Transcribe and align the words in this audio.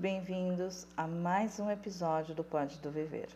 bem-vindos 0.00 0.86
a 0.96 1.06
mais 1.06 1.60
um 1.60 1.70
episódio 1.70 2.34
do 2.34 2.42
Pode 2.42 2.78
do 2.78 2.90
Viver. 2.90 3.28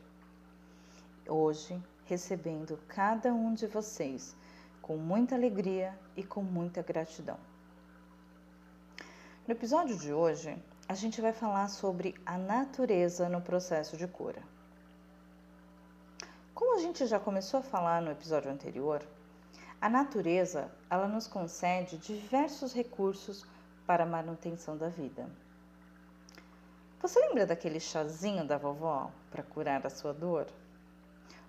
Hoje, 1.29 1.79
recebendo 2.07 2.79
cada 2.89 3.35
um 3.35 3.53
de 3.53 3.67
vocês 3.67 4.35
com 4.81 4.97
muita 4.97 5.35
alegria 5.35 5.95
e 6.17 6.25
com 6.25 6.43
muita 6.43 6.81
gratidão. 6.81 7.37
No 9.47 9.53
episódio 9.53 9.99
de 9.99 10.15
hoje, 10.15 10.57
a 10.89 10.95
gente 10.95 11.21
vai 11.21 11.35
falar 11.35 11.69
sobre 11.69 12.15
a 12.25 12.39
natureza 12.39 13.29
no 13.29 13.43
processo 13.43 13.99
de 13.99 14.09
cura. 14.09 14.43
Como 16.55 16.79
a 16.79 16.81
gente 16.81 17.05
já 17.07 17.21
começou 17.21 17.61
a 17.61 17.63
falar 17.63 18.01
no 18.01 18.11
episódio 18.11 18.51
anterior, 18.51 19.07
a 19.79 19.91
natureza, 19.91 20.73
ela 20.89 21.09
nos 21.09 21.27
concede 21.27 21.99
diversos 21.99 22.73
recursos 22.73 23.45
para 23.87 24.05
a 24.05 24.07
manutenção 24.07 24.79
da 24.79 24.89
vida. 24.89 25.29
Você 27.01 27.21
lembra 27.21 27.47
daquele 27.47 27.79
chazinho 27.79 28.47
da 28.47 28.57
vovó 28.57 29.11
para 29.31 29.43
curar 29.43 29.87
a 29.87 29.91
sua 29.91 30.13
dor? 30.13 30.47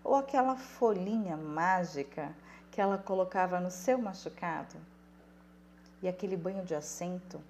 Ou 0.03 0.15
aquela 0.15 0.55
folhinha 0.55 1.37
mágica 1.37 2.35
que 2.71 2.81
ela 2.81 2.97
colocava 2.97 3.59
no 3.59 3.71
seu 3.71 3.97
machucado? 3.97 4.75
E 6.01 6.07
aquele 6.07 6.35
banho 6.35 6.63
de 6.63 6.75
assento 6.75 7.41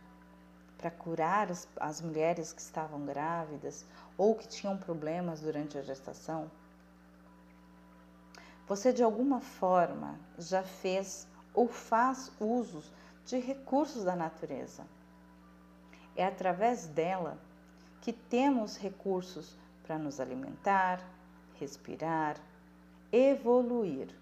para 0.78 0.92
curar 0.92 1.50
as, 1.80 2.02
mulheres 2.02 2.53
que 2.53 2.61
estavam 2.61 3.06
grávidas 3.06 3.86
ou 4.17 4.36
que 4.36 4.47
tinham 4.47 4.78
problemas 4.78 5.41
durante 5.41 5.78
a 5.78 5.81
gestação? 5.81 6.50
Você 8.67 8.94
de 8.94 9.03
alguma 9.03 9.41
forma 9.41 10.19
já 10.38 10.64
fez 10.64 11.28
ou 11.53 11.67
faz 11.67 12.31
usos 12.39 12.91
de 13.25 13.39
recursos 13.39 14.03
da 14.03 14.16
natureza. 14.16 14.86
É 16.16 16.25
através 16.25 16.86
dela 16.86 17.38
que 18.06 18.14
temos 18.14 18.78
recursos 18.78 19.58
para 19.81 19.98
nos 19.98 20.20
alimentar, 20.20 21.02
respirar, 21.59 22.38
evoluir 23.12 24.16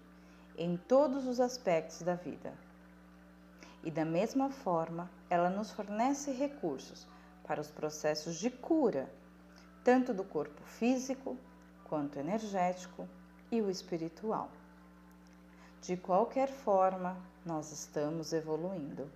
em 0.56 0.78
todos 0.78 1.26
os 1.26 1.38
aspectos 1.38 2.00
da 2.00 2.14
vida. 2.14 2.54
E 3.82 3.90
da 3.90 4.02
mesma 4.02 4.48
forma, 4.48 5.10
ela 5.28 5.50
nos 5.50 5.70
fornece 5.70 6.32
recursos 6.32 7.06
para 7.46 7.60
os 7.60 7.70
processos 7.70 8.36
de 8.36 8.48
cura, 8.48 9.06
tanto 9.84 10.14
do 10.14 10.24
corpo 10.24 10.62
físico 10.62 11.36
quanto 11.86 12.18
energético 12.18 13.06
e 13.52 13.60
o 13.60 13.68
espiritual. 13.68 14.48
De 15.82 15.94
qualquer 15.94 16.48
forma, 16.48 17.18
nós 17.44 17.70
estamos 17.70 18.32
evoluindo. 18.32 19.10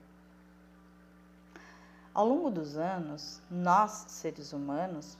Ao 2.18 2.26
longo 2.26 2.50
dos 2.50 2.76
anos, 2.76 3.40
nós, 3.48 4.06
seres 4.08 4.52
humanos, 4.52 5.16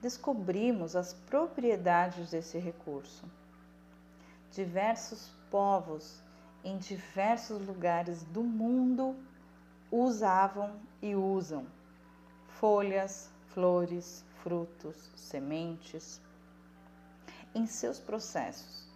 descobrimos 0.00 0.96
as 0.96 1.12
propriedades 1.12 2.30
desse 2.30 2.56
recurso. 2.56 3.26
Diversos 4.50 5.30
povos 5.50 6.22
em 6.64 6.78
diversos 6.78 7.60
lugares 7.66 8.22
do 8.24 8.42
mundo 8.42 9.14
usavam 9.90 10.80
e 11.02 11.14
usam 11.14 11.66
folhas, 12.48 13.28
flores, 13.48 14.24
frutos, 14.42 15.10
sementes, 15.14 16.18
em 17.54 17.66
seus 17.66 17.98
processos, 17.98 18.88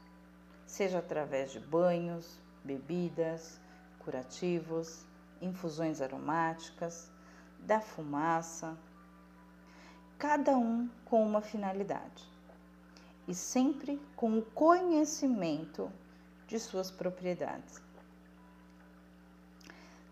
seja 0.67 1.01
através 1.01 1.53
de 1.53 1.61
banhos, 1.61 2.41
bebidas, 2.65 3.61
curativos, 3.99 5.05
infusões 5.43 6.01
aromáticas, 6.01 7.15
da 7.67 7.81
fumaça, 7.81 8.79
cada 10.17 10.57
um 10.57 10.89
com 11.05 11.23
uma 11.23 11.43
finalidade 11.43 12.25
e 13.29 13.35
sempre 13.35 14.01
com 14.15 14.39
o 14.39 14.43
conhecimento 14.43 15.91
de 16.47 16.59
suas 16.59 16.91
propriedades. 16.91 17.83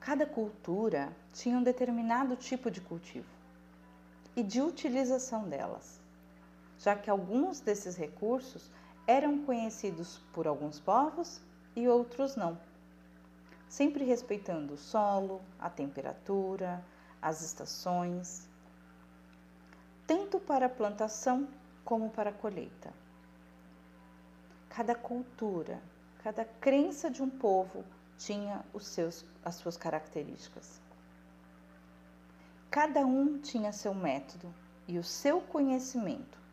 Cada 0.00 0.26
cultura 0.26 1.16
tinha 1.32 1.56
um 1.56 1.62
determinado 1.62 2.36
tipo 2.36 2.70
de 2.70 2.80
cultivo 2.80 3.30
e 4.36 4.42
de 4.42 4.60
utilização 4.60 5.48
delas 5.48 6.04
já 6.84 6.94
que 6.94 7.08
alguns 7.08 7.60
desses 7.60 7.96
recursos 7.96 8.70
eram 9.06 9.44
conhecidos 9.44 10.20
por 10.34 10.46
alguns 10.46 10.78
povos 10.78 11.40
e 11.74 11.88
outros 11.88 12.36
não, 12.36 12.58
sempre 13.68 14.04
respeitando 14.04 14.74
o 14.74 14.78
solo, 14.78 15.40
a 15.58 15.70
temperatura, 15.70 16.84
as 17.24 17.42
estações, 17.42 18.48
tanto 20.06 20.38
para 20.38 20.66
a 20.66 20.68
plantação 20.68 21.48
como 21.84 22.10
para 22.10 22.30
a 22.30 22.32
colheita. 22.32 22.92
Cada 24.68 24.94
cultura, 24.94 25.82
cada 26.22 26.44
crença 26.44 27.10
de 27.10 27.22
um 27.22 27.30
povo 27.30 27.84
tinha 28.18 28.64
os 28.72 28.86
seus, 28.86 29.24
as 29.44 29.56
suas 29.56 29.76
características. 29.76 30.80
Cada 32.70 33.06
um 33.06 33.38
tinha 33.38 33.72
seu 33.72 33.94
método 33.94 34.52
e 34.86 34.98
o 34.98 35.04
seu 35.04 35.40
conhecimento 35.40 36.44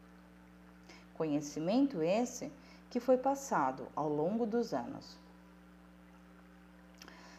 Conhecimento 1.22 2.02
esse 2.02 2.52
que 2.90 3.00
foi 3.00 3.16
passado 3.16 3.88
ao 3.96 4.10
longo 4.10 4.44
dos 4.44 4.74
anos. 4.74 5.16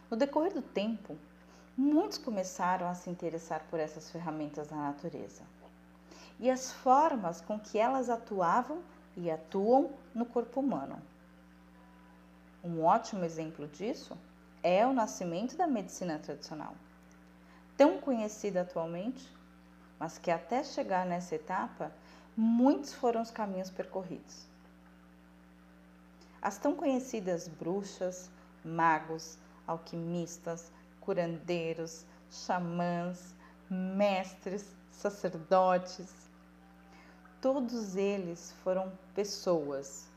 No 0.08 0.16
decorrer 0.16 0.54
do 0.54 0.62
tempo, 0.62 1.18
muitos 1.76 2.18
começaram 2.18 2.88
a 2.88 2.94
se 2.94 3.08
interessar 3.08 3.64
por 3.70 3.80
essas 3.80 4.10
ferramentas 4.10 4.68
da 4.68 4.76
natureza 4.76 5.42
e 6.38 6.50
as 6.50 6.72
formas 6.72 7.40
com 7.40 7.58
que 7.58 7.78
elas 7.78 8.10
atuavam 8.10 8.82
e 9.16 9.30
atuam 9.30 9.92
no 10.14 10.26
corpo 10.26 10.60
humano. 10.60 11.00
Um 12.64 12.82
ótimo 12.84 13.24
exemplo 13.24 13.66
disso 13.68 14.16
é 14.62 14.86
o 14.86 14.92
nascimento 14.92 15.56
da 15.56 15.66
medicina 15.66 16.18
tradicional, 16.18 16.74
tão 17.76 17.98
conhecida 17.98 18.62
atualmente, 18.62 19.28
mas 19.98 20.18
que 20.18 20.30
até 20.30 20.62
chegar 20.62 21.06
nessa 21.06 21.34
etapa 21.34 21.92
muitos 22.36 22.92
foram 22.92 23.20
os 23.20 23.30
caminhos 23.30 23.70
percorridos. 23.70 24.46
As 26.40 26.58
tão 26.58 26.74
conhecidas 26.74 27.46
bruxas, 27.46 28.30
magos, 28.64 29.38
alquimistas, 29.66 30.72
curandeiros, 31.04 32.06
xamãs, 32.30 33.34
mestres, 33.68 34.64
sacerdotes, 34.90 36.10
todos 37.40 37.96
eles 37.96 38.52
foram 38.62 38.92
pessoas, 39.14 40.08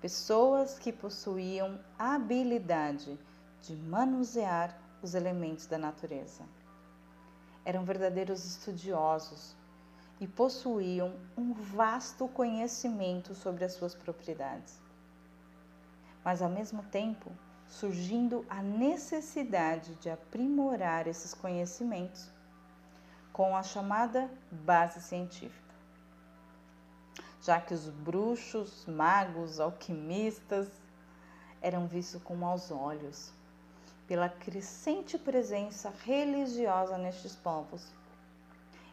pessoas 0.00 0.78
que 0.78 0.92
possuíam 0.92 1.78
a 1.98 2.14
habilidade 2.14 3.18
de 3.60 3.76
manusear 3.76 4.76
os 5.02 5.14
elementos 5.14 5.66
da 5.66 5.78
natureza. 5.78 6.42
Eram 7.64 7.84
verdadeiros 7.84 8.44
estudiosos 8.44 9.54
e 10.18 10.26
possuíam 10.26 11.14
um 11.36 11.52
vasto 11.52 12.26
conhecimento 12.28 13.34
sobre 13.34 13.64
as 13.64 13.72
suas 13.72 13.94
propriedades. 13.94 14.80
Mas 16.24 16.40
ao 16.40 16.48
mesmo 16.48 16.82
tempo, 16.84 17.30
surgindo 17.72 18.46
a 18.48 18.62
necessidade 18.62 19.94
de 19.96 20.08
aprimorar 20.08 21.06
esses 21.06 21.34
conhecimentos 21.34 22.30
com 23.32 23.56
a 23.56 23.62
chamada 23.62 24.30
base 24.50 25.00
científica. 25.00 25.74
Já 27.40 27.60
que 27.60 27.74
os 27.74 27.88
bruxos, 27.88 28.86
magos, 28.86 29.58
alquimistas 29.58 30.68
eram 31.60 31.86
vistos 31.88 32.22
com 32.22 32.36
maus 32.36 32.70
olhos 32.70 33.32
pela 34.06 34.28
crescente 34.28 35.18
presença 35.18 35.92
religiosa 36.04 36.98
nestes 36.98 37.34
povos 37.34 37.84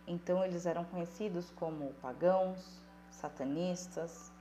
então 0.09 0.43
eles 0.43 0.65
eram 0.65 0.83
conhecidos 0.85 1.51
como 1.51 1.93
pagãos, 2.01 2.81
satanistas, 3.11 4.31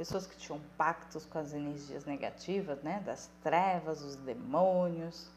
pessoas 0.00 0.26
que 0.26 0.34
tinham 0.38 0.58
pactos 0.78 1.26
com 1.26 1.38
as 1.38 1.52
energias 1.52 2.06
negativas, 2.06 2.82
né, 2.82 3.02
das 3.04 3.30
trevas, 3.42 4.00
os 4.00 4.16
demônios, 4.16 5.28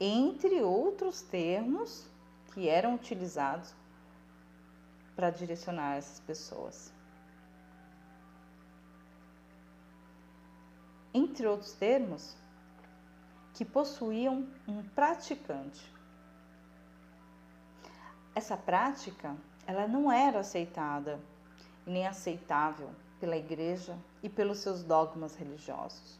entre 0.00 0.62
outros 0.62 1.20
termos 1.20 2.06
que 2.54 2.66
eram 2.66 2.94
utilizados 2.94 3.74
para 5.14 5.28
direcionar 5.28 5.98
essas 5.98 6.18
pessoas. 6.20 6.90
Entre 11.12 11.46
outros 11.46 11.74
termos, 11.74 12.34
que 13.52 13.66
possuíam 13.66 14.48
um 14.66 14.82
praticante 14.94 15.92
essa 18.34 18.56
prática, 18.56 19.36
ela 19.66 19.86
não 19.86 20.10
era 20.10 20.40
aceitada 20.40 21.20
nem 21.84 22.06
aceitável 22.06 22.90
pela 23.22 23.36
igreja 23.36 23.96
e 24.20 24.28
pelos 24.28 24.58
seus 24.58 24.82
dogmas 24.82 25.36
religiosos. 25.36 26.18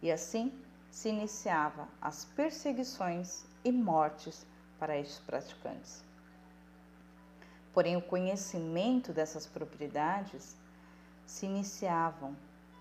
E 0.00 0.12
assim 0.12 0.52
se 0.88 1.08
iniciava 1.08 1.88
as 2.00 2.24
perseguições 2.26 3.44
e 3.64 3.72
mortes 3.72 4.46
para 4.78 4.96
estes 4.96 5.18
praticantes. 5.18 6.04
Porém, 7.72 7.96
o 7.96 8.02
conhecimento 8.02 9.12
dessas 9.12 9.48
propriedades 9.48 10.56
se 11.26 11.44
iniciavam 11.44 12.36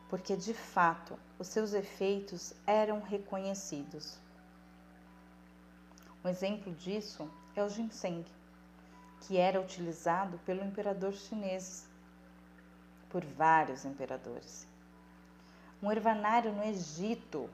porque 0.07 0.35
de 0.35 0.53
fato 0.53 1.17
os 1.39 1.47
seus 1.47 1.73
efeitos 1.73 2.53
eram 2.67 3.01
reconhecidos. 3.01 4.19
Um 6.23 6.29
exemplo 6.29 6.71
disso 6.75 7.27
é 7.55 7.63
o 7.63 7.69
ginseng, 7.69 8.23
que 9.21 9.35
era 9.35 9.59
utilizado 9.59 10.37
pelo 10.45 10.63
imperador 10.63 11.13
chinês, 11.13 11.91
por 13.13 13.23
vários 13.23 13.85
imperadores. 13.85 14.67
Um 15.81 15.91
ervanário 15.91 16.51
no 16.51 16.63
Egito 16.63 17.47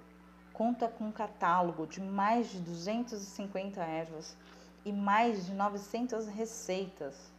conta 0.54 0.88
com 0.88 1.08
um 1.08 1.12
catálogo 1.12 1.86
de 1.86 2.00
mais 2.00 2.50
de 2.50 2.60
250 2.62 3.82
ervas 3.82 4.38
e 4.86 4.94
mais 4.94 5.46
de 5.46 5.54
900 5.54 6.28
receitas. 6.28 7.30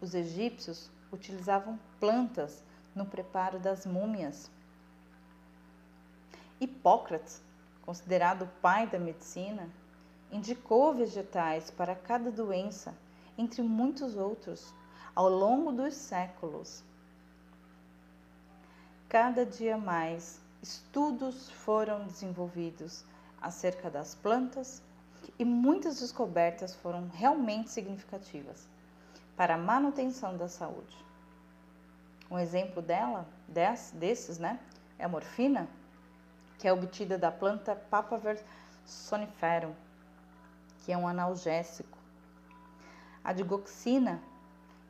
Os 0.00 0.14
egípcios 0.14 0.88
utilizavam 1.10 1.76
plantas 1.98 2.62
no 2.94 3.04
preparo 3.04 3.58
das 3.58 3.84
múmias. 3.84 4.48
Hipócrates, 6.60 7.42
considerado 7.82 8.42
o 8.42 8.60
pai 8.62 8.86
da 8.86 8.98
medicina, 8.98 9.68
indicou 10.30 10.94
vegetais 10.94 11.68
para 11.68 11.96
cada 11.96 12.30
doença, 12.30 12.94
entre 13.36 13.60
muitos 13.60 14.16
outros, 14.16 14.72
ao 15.20 15.28
longo 15.28 15.70
dos 15.70 15.92
séculos. 15.92 16.82
Cada 19.06 19.44
dia 19.44 19.76
mais, 19.76 20.40
estudos 20.62 21.50
foram 21.50 22.06
desenvolvidos 22.06 23.04
acerca 23.38 23.90
das 23.90 24.14
plantas 24.14 24.82
e 25.38 25.44
muitas 25.44 26.00
descobertas 26.00 26.74
foram 26.74 27.06
realmente 27.12 27.68
significativas 27.68 28.66
para 29.36 29.56
a 29.56 29.58
manutenção 29.58 30.38
da 30.38 30.48
saúde. 30.48 30.96
Um 32.30 32.38
exemplo 32.38 32.80
dela, 32.80 33.28
desses, 33.92 34.38
né, 34.38 34.58
é 34.98 35.04
a 35.04 35.08
morfina, 35.08 35.68
que 36.58 36.66
é 36.66 36.72
obtida 36.72 37.18
da 37.18 37.30
planta 37.30 37.76
Papaver 37.76 38.42
soniferum, 38.86 39.74
que 40.78 40.90
é 40.90 40.96
um 40.96 41.06
analgésico. 41.06 41.98
A 43.22 43.34
digoxina 43.34 44.29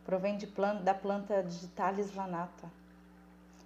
provém 0.04 0.38
planta, 0.46 0.82
da 0.82 0.94
planta 0.94 1.42
Digitalis 1.42 2.14
lanata 2.14 2.70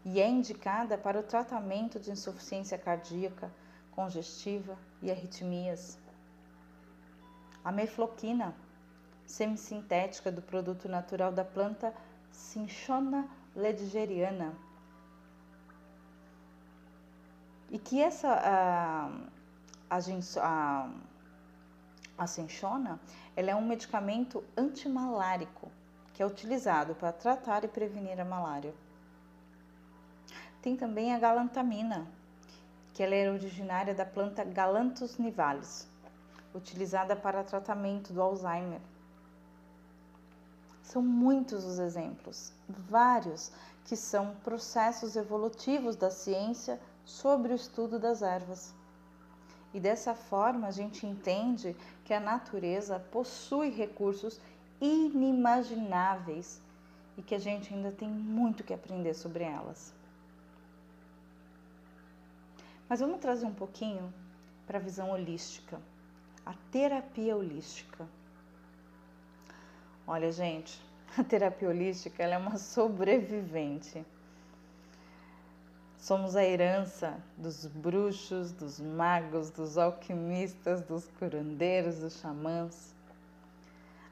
e 0.04 0.20
é 0.20 0.28
indicada 0.28 0.98
para 0.98 1.18
o 1.18 1.22
tratamento 1.22 1.98
de 1.98 2.10
insuficiência 2.10 2.76
cardíaca, 2.76 3.50
congestiva 3.92 4.76
e 5.00 5.10
arritmias. 5.10 5.98
A 7.64 7.72
mefloquina, 7.72 8.54
semissintética 9.26 10.30
do 10.30 10.42
produto 10.42 10.88
natural 10.88 11.32
da 11.32 11.44
planta 11.44 11.94
Cinchona 12.30 13.26
ledgeriana. 13.56 14.52
E 17.70 17.78
que 17.78 18.02
essa 18.02 18.28
a, 18.28 19.98
a, 20.42 20.90
a 22.18 22.26
cinchona, 22.26 23.00
ela 23.34 23.50
é 23.50 23.54
um 23.54 23.66
medicamento 23.66 24.44
antimalárico 24.56 25.70
que 26.14 26.22
é 26.22 26.26
utilizado 26.26 26.94
para 26.94 27.12
tratar 27.12 27.64
e 27.64 27.68
prevenir 27.68 28.18
a 28.20 28.24
malária. 28.24 28.72
Tem 30.62 30.76
também 30.76 31.12
a 31.12 31.18
galantamina, 31.18 32.06
que 32.94 33.02
ela 33.02 33.14
é 33.14 33.30
originária 33.30 33.92
da 33.92 34.06
planta 34.06 34.44
Galanthus 34.44 35.18
nivalis, 35.18 35.88
utilizada 36.54 37.16
para 37.16 37.42
tratamento 37.42 38.12
do 38.12 38.22
Alzheimer. 38.22 38.80
São 40.84 41.02
muitos 41.02 41.64
os 41.64 41.78
exemplos, 41.80 42.52
vários, 42.68 43.50
que 43.84 43.96
são 43.96 44.36
processos 44.36 45.16
evolutivos 45.16 45.96
da 45.96 46.10
ciência 46.10 46.80
sobre 47.04 47.52
o 47.52 47.56
estudo 47.56 47.98
das 47.98 48.22
ervas. 48.22 48.72
E 49.74 49.80
dessa 49.80 50.14
forma 50.14 50.68
a 50.68 50.70
gente 50.70 51.04
entende 51.04 51.76
que 52.04 52.14
a 52.14 52.20
natureza 52.20 53.00
possui 53.10 53.70
recursos 53.70 54.40
inimagináveis 54.80 56.60
e 57.16 57.22
que 57.22 57.34
a 57.34 57.38
gente 57.38 57.72
ainda 57.72 57.92
tem 57.92 58.08
muito 58.08 58.64
que 58.64 58.74
aprender 58.74 59.14
sobre 59.14 59.44
elas. 59.44 59.92
Mas 62.88 63.00
vamos 63.00 63.20
trazer 63.20 63.46
um 63.46 63.54
pouquinho 63.54 64.12
para 64.66 64.78
a 64.78 64.80
visão 64.80 65.10
holística, 65.10 65.80
a 66.44 66.54
terapia 66.70 67.36
holística. 67.36 68.06
Olha, 70.06 70.30
gente, 70.30 70.80
a 71.16 71.24
terapia 71.24 71.68
holística 71.68 72.22
é 72.22 72.36
uma 72.36 72.58
sobrevivente. 72.58 74.04
Somos 75.96 76.36
a 76.36 76.44
herança 76.44 77.18
dos 77.38 77.64
bruxos, 77.64 78.52
dos 78.52 78.78
magos, 78.78 79.48
dos 79.50 79.78
alquimistas, 79.78 80.82
dos 80.82 81.08
curandeiros, 81.18 82.00
dos 82.00 82.20
xamãs. 82.20 82.93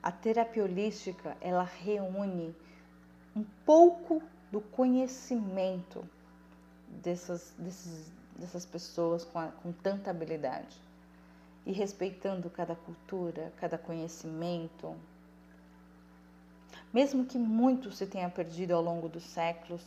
A 0.03 0.11
terapia 0.11 0.65
holística, 0.65 1.37
ela 1.41 1.63
reúne 1.63 2.55
um 3.37 3.45
pouco 3.65 4.21
do 4.51 4.61
conhecimento 4.61 6.05
dessas, 7.03 7.55
desses, 7.57 8.11
dessas 8.37 8.67
pessoas 8.67 9.25
com, 9.25 9.39
a, 9.39 9.47
com 9.49 9.73
tanta 9.73 10.11
habilidade. 10.11 10.77
E 11.65 11.73
respeitando 11.73 12.51
cada 12.51 12.75
cultura, 12.75 13.53
cada 13.59 13.79
conhecimento, 13.79 14.97
mesmo 16.93 17.25
que 17.25 17.39
muito 17.39 17.93
se 17.93 18.05
tenha 18.05 18.29
perdido 18.29 18.73
ao 18.73 18.83
longo 18.83 19.09
dos 19.09 19.23
séculos 19.23 19.81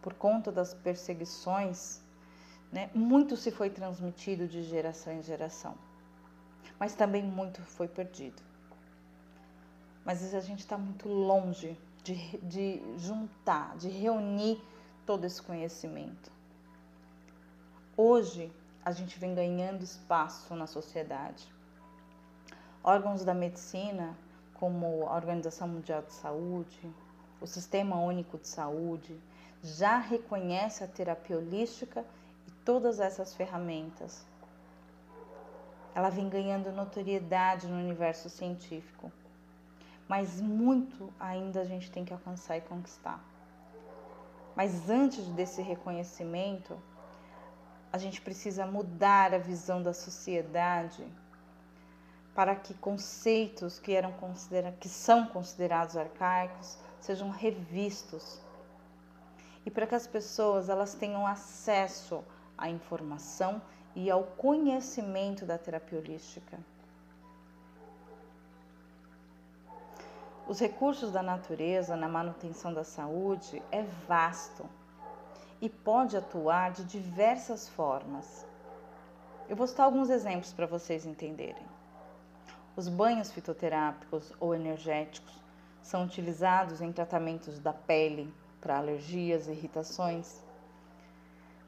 por 0.00 0.14
conta 0.14 0.52
das 0.52 0.72
perseguições, 0.72 2.00
né, 2.72 2.88
muito 2.94 3.36
se 3.36 3.50
foi 3.50 3.68
transmitido 3.68 4.46
de 4.46 4.62
geração 4.62 5.12
em 5.12 5.22
geração, 5.22 5.74
mas 6.78 6.94
também 6.94 7.22
muito 7.22 7.60
foi 7.62 7.88
perdido. 7.88 8.47
Mas 10.08 10.34
a 10.34 10.40
gente 10.40 10.60
está 10.60 10.78
muito 10.78 11.06
longe 11.06 11.78
de, 12.02 12.38
de 12.38 12.82
juntar, 12.96 13.76
de 13.76 13.90
reunir 13.90 14.58
todo 15.04 15.26
esse 15.26 15.42
conhecimento. 15.42 16.32
Hoje, 17.94 18.50
a 18.82 18.90
gente 18.90 19.18
vem 19.18 19.34
ganhando 19.34 19.84
espaço 19.84 20.54
na 20.54 20.66
sociedade. 20.66 21.46
Órgãos 22.82 23.22
da 23.22 23.34
medicina 23.34 24.16
como 24.54 25.06
a 25.06 25.14
Organização 25.14 25.68
Mundial 25.68 26.00
de 26.00 26.14
Saúde, 26.14 26.90
o 27.38 27.46
Sistema 27.46 27.96
Único 27.96 28.38
de 28.38 28.48
Saúde, 28.48 29.14
já 29.62 29.98
reconhece 29.98 30.82
a 30.82 30.88
terapia 30.88 31.36
holística 31.36 32.02
e 32.46 32.50
todas 32.64 32.98
essas 32.98 33.34
ferramentas. 33.34 34.24
Ela 35.94 36.08
vem 36.08 36.30
ganhando 36.30 36.72
notoriedade 36.72 37.66
no 37.66 37.76
universo 37.76 38.30
científico, 38.30 39.12
mas 40.08 40.40
muito 40.40 41.12
ainda 41.20 41.60
a 41.60 41.64
gente 41.64 41.90
tem 41.90 42.04
que 42.04 42.12
alcançar 42.12 42.56
e 42.56 42.62
conquistar. 42.62 43.22
Mas 44.56 44.88
antes 44.88 45.24
desse 45.28 45.62
reconhecimento, 45.62 46.76
a 47.92 47.98
gente 47.98 48.20
precisa 48.20 48.66
mudar 48.66 49.32
a 49.34 49.38
visão 49.38 49.82
da 49.82 49.92
sociedade 49.92 51.06
para 52.34 52.54
que 52.54 52.74
conceitos 52.74 53.78
que, 53.78 53.92
eram 53.92 54.12
considera 54.12 54.72
que 54.72 54.88
são 54.88 55.26
considerados 55.26 55.96
arcaicos 55.96 56.78
sejam 57.00 57.30
revistos 57.30 58.40
e 59.64 59.70
para 59.70 59.86
que 59.86 59.94
as 59.94 60.06
pessoas 60.06 60.68
elas 60.68 60.94
tenham 60.94 61.26
acesso 61.26 62.24
à 62.56 62.70
informação 62.70 63.60
e 63.94 64.10
ao 64.10 64.22
conhecimento 64.22 65.44
da 65.44 65.58
terapia 65.58 65.98
holística. 65.98 66.58
Os 70.48 70.58
recursos 70.58 71.12
da 71.12 71.22
natureza 71.22 71.94
na 71.94 72.08
manutenção 72.08 72.72
da 72.72 72.82
saúde 72.82 73.62
é 73.70 73.82
vasto 73.82 74.64
e 75.60 75.68
pode 75.68 76.16
atuar 76.16 76.70
de 76.70 76.84
diversas 76.84 77.68
formas. 77.68 78.46
Eu 79.46 79.54
vou 79.54 79.66
citar 79.66 79.84
alguns 79.84 80.08
exemplos 80.08 80.50
para 80.50 80.64
vocês 80.64 81.04
entenderem. 81.04 81.66
Os 82.74 82.88
banhos 82.88 83.30
fitoterápicos 83.30 84.32
ou 84.40 84.54
energéticos 84.54 85.38
são 85.82 86.04
utilizados 86.04 86.80
em 86.80 86.92
tratamentos 86.92 87.58
da 87.58 87.74
pele 87.74 88.32
para 88.58 88.78
alergias 88.78 89.48
e 89.48 89.50
irritações. 89.50 90.42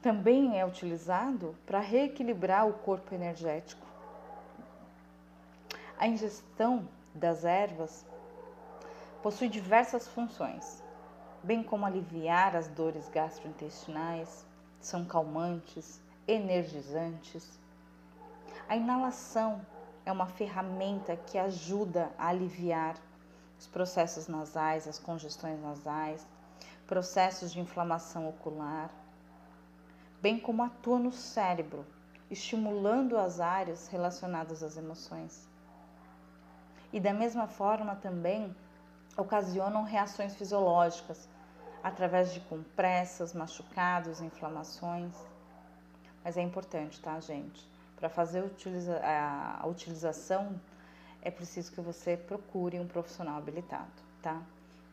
Também 0.01 0.59
é 0.59 0.65
utilizado 0.65 1.55
para 1.67 1.79
reequilibrar 1.79 2.67
o 2.67 2.73
corpo 2.73 3.13
energético. 3.13 3.85
A 5.99 6.07
ingestão 6.07 6.87
das 7.13 7.45
ervas 7.45 8.09
possui 9.21 9.47
diversas 9.49 10.07
funções, 10.07 10.83
bem 11.43 11.63
como 11.63 11.85
aliviar 11.85 12.55
as 12.55 12.67
dores 12.67 13.07
gastrointestinais, 13.09 14.45
são 14.79 15.05
calmantes, 15.05 16.01
energizantes. 16.27 17.59
A 18.67 18.75
inalação 18.75 19.61
é 20.05 20.11
uma 20.11 20.25
ferramenta 20.25 21.15
que 21.15 21.37
ajuda 21.37 22.11
a 22.17 22.27
aliviar 22.27 22.95
os 23.59 23.67
processos 23.67 24.27
nasais, 24.27 24.87
as 24.87 24.97
congestões 24.97 25.61
nasais, 25.61 26.25
processos 26.87 27.53
de 27.53 27.59
inflamação 27.59 28.27
ocular, 28.27 28.89
bem 30.19 30.39
como 30.39 30.63
atua 30.63 30.97
no 30.97 31.11
cérebro, 31.11 31.85
estimulando 32.29 33.17
as 33.17 33.39
áreas 33.39 33.87
relacionadas 33.87 34.63
às 34.63 34.77
emoções. 34.77 35.47
E 36.91 36.99
da 36.99 37.13
mesma 37.13 37.47
forma 37.47 37.95
também 37.95 38.55
ocasionam 39.17 39.83
reações 39.83 40.35
fisiológicas 40.35 41.27
através 41.83 42.33
de 42.33 42.39
compressas, 42.41 43.33
machucados, 43.33 44.21
inflamações. 44.21 45.13
Mas 46.23 46.37
é 46.37 46.41
importante, 46.41 46.99
tá, 46.99 47.19
gente? 47.19 47.67
Para 47.95 48.09
fazer 48.09 48.43
a 49.03 49.67
utilização 49.67 50.59
é 51.21 51.29
preciso 51.29 51.71
que 51.71 51.81
você 51.81 52.17
procure 52.17 52.79
um 52.79 52.87
profissional 52.87 53.37
habilitado, 53.37 53.91
tá? 54.21 54.41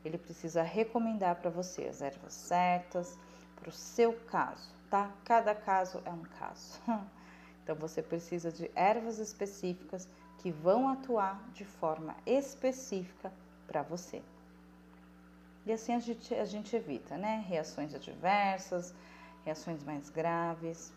Ele 0.04 0.18
precisa 0.18 0.62
recomendar 0.62 1.36
para 1.36 1.50
você 1.50 1.84
as 1.84 2.02
ervas 2.02 2.32
certas 2.32 3.18
para 3.56 3.68
o 3.68 3.72
seu 3.72 4.12
caso, 4.26 4.68
tá? 4.90 5.10
Cada 5.24 5.54
caso 5.54 6.02
é 6.04 6.10
um 6.10 6.22
caso. 6.22 6.80
Então 7.62 7.76
você 7.76 8.00
precisa 8.00 8.50
de 8.50 8.70
ervas 8.74 9.18
específicas 9.18 10.08
que 10.38 10.50
vão 10.50 10.88
atuar 10.88 11.38
de 11.52 11.66
forma 11.66 12.16
específica 12.24 13.30
para 13.68 13.82
você. 13.82 14.20
E 15.64 15.72
assim 15.72 15.94
a 15.94 16.00
gente, 16.00 16.34
a 16.34 16.44
gente 16.46 16.74
evita, 16.74 17.16
né? 17.16 17.44
Reações 17.46 17.94
adversas, 17.94 18.94
reações 19.44 19.84
mais 19.84 20.08
graves. 20.08 20.92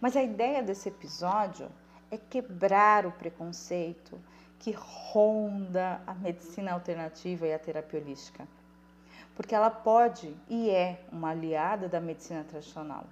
Mas 0.00 0.16
a 0.16 0.22
ideia 0.22 0.62
desse 0.62 0.88
episódio 0.88 1.68
é 2.10 2.16
quebrar 2.16 3.04
o 3.04 3.12
preconceito 3.12 4.18
que 4.60 4.70
ronda 4.72 6.00
a 6.06 6.14
medicina 6.14 6.72
alternativa 6.72 7.46
e 7.46 7.52
a 7.52 7.58
terapia 7.58 8.00
holística. 8.00 8.46
Porque 9.34 9.54
ela 9.54 9.70
pode 9.70 10.34
e 10.48 10.70
é 10.70 11.04
uma 11.10 11.30
aliada 11.30 11.88
da 11.88 12.00
medicina 12.00 12.44
tradicional. 12.44 13.04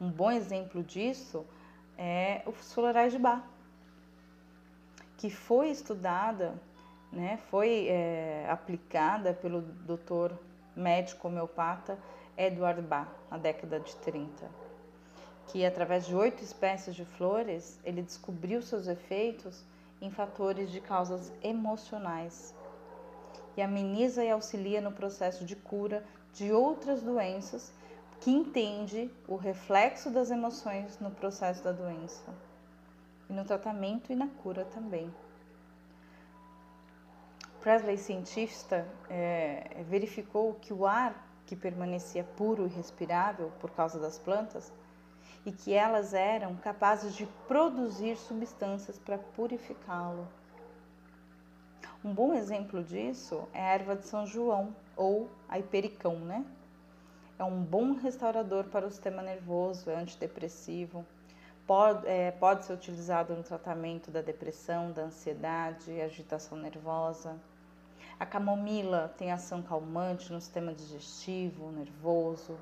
Um 0.00 0.10
bom 0.10 0.30
exemplo 0.30 0.82
disso 0.84 1.44
é 1.96 2.42
o 2.46 2.52
florais 2.52 3.12
de 3.12 3.18
Bach, 3.18 3.42
que 5.18 5.28
foi 5.28 5.68
estudada, 5.70 6.54
né, 7.12 7.38
foi 7.50 7.88
é, 7.88 8.46
aplicada 8.48 9.34
pelo 9.34 9.60
doutor 9.60 10.38
médico 10.74 11.28
homeopata 11.28 11.98
Edward 12.36 12.80
Bach 12.80 13.08
na 13.30 13.36
década 13.36 13.80
de 13.80 13.94
30 13.96 14.48
que 15.48 15.64
através 15.64 16.06
de 16.06 16.14
oito 16.14 16.44
espécies 16.44 16.94
de 16.94 17.04
flores 17.04 17.80
ele 17.82 18.02
descobriu 18.02 18.62
seus 18.62 18.86
efeitos 18.86 19.64
em 20.00 20.10
fatores 20.10 20.70
de 20.70 20.80
causas 20.80 21.32
emocionais 21.42 22.54
e 23.56 23.62
ameniza 23.62 24.24
e 24.24 24.30
auxilia 24.30 24.80
no 24.80 24.92
processo 24.92 25.44
de 25.44 25.56
cura 25.56 26.04
de 26.32 26.52
outras 26.52 27.02
doenças 27.02 27.72
que 28.20 28.30
entende 28.30 29.10
o 29.26 29.36
reflexo 29.36 30.10
das 30.10 30.30
emoções 30.30 30.98
no 31.00 31.10
processo 31.10 31.64
da 31.64 31.72
doença 31.72 32.32
no 33.32 33.44
tratamento 33.44 34.12
e 34.12 34.16
na 34.16 34.28
cura 34.28 34.64
também. 34.64 35.12
Presley, 37.60 37.98
cientista, 37.98 38.86
é, 39.10 39.82
verificou 39.88 40.54
que 40.54 40.72
o 40.72 40.86
ar 40.86 41.26
que 41.44 41.56
permanecia 41.56 42.22
puro 42.22 42.66
e 42.66 42.68
respirável 42.68 43.50
por 43.60 43.70
causa 43.70 43.98
das 43.98 44.18
plantas 44.18 44.72
e 45.44 45.52
que 45.52 45.72
elas 45.72 46.12
eram 46.14 46.54
capazes 46.56 47.14
de 47.14 47.26
produzir 47.46 48.16
substâncias 48.16 48.98
para 48.98 49.18
purificá-lo. 49.18 50.28
Um 52.04 52.12
bom 52.14 52.32
exemplo 52.32 52.84
disso 52.84 53.48
é 53.52 53.60
a 53.60 53.72
erva 53.72 53.96
de 53.96 54.06
São 54.06 54.26
João 54.26 54.74
ou 54.96 55.28
hipericão, 55.58 56.16
né? 56.20 56.44
É 57.38 57.44
um 57.44 57.62
bom 57.62 57.94
restaurador 57.94 58.64
para 58.64 58.86
o 58.86 58.90
sistema 58.90 59.22
nervoso, 59.22 59.90
é 59.90 59.96
antidepressivo, 59.96 61.04
pode, 61.68 62.06
é, 62.08 62.30
pode 62.30 62.64
ser 62.64 62.72
utilizado 62.72 63.36
no 63.36 63.42
tratamento 63.42 64.10
da 64.10 64.22
depressão, 64.22 64.90
da 64.90 65.02
ansiedade, 65.02 66.00
agitação 66.00 66.56
nervosa. 66.56 67.38
A 68.18 68.24
camomila 68.24 69.14
tem 69.18 69.30
ação 69.30 69.60
calmante 69.60 70.32
no 70.32 70.40
sistema 70.40 70.72
digestivo, 70.72 71.70
nervoso, 71.70 72.58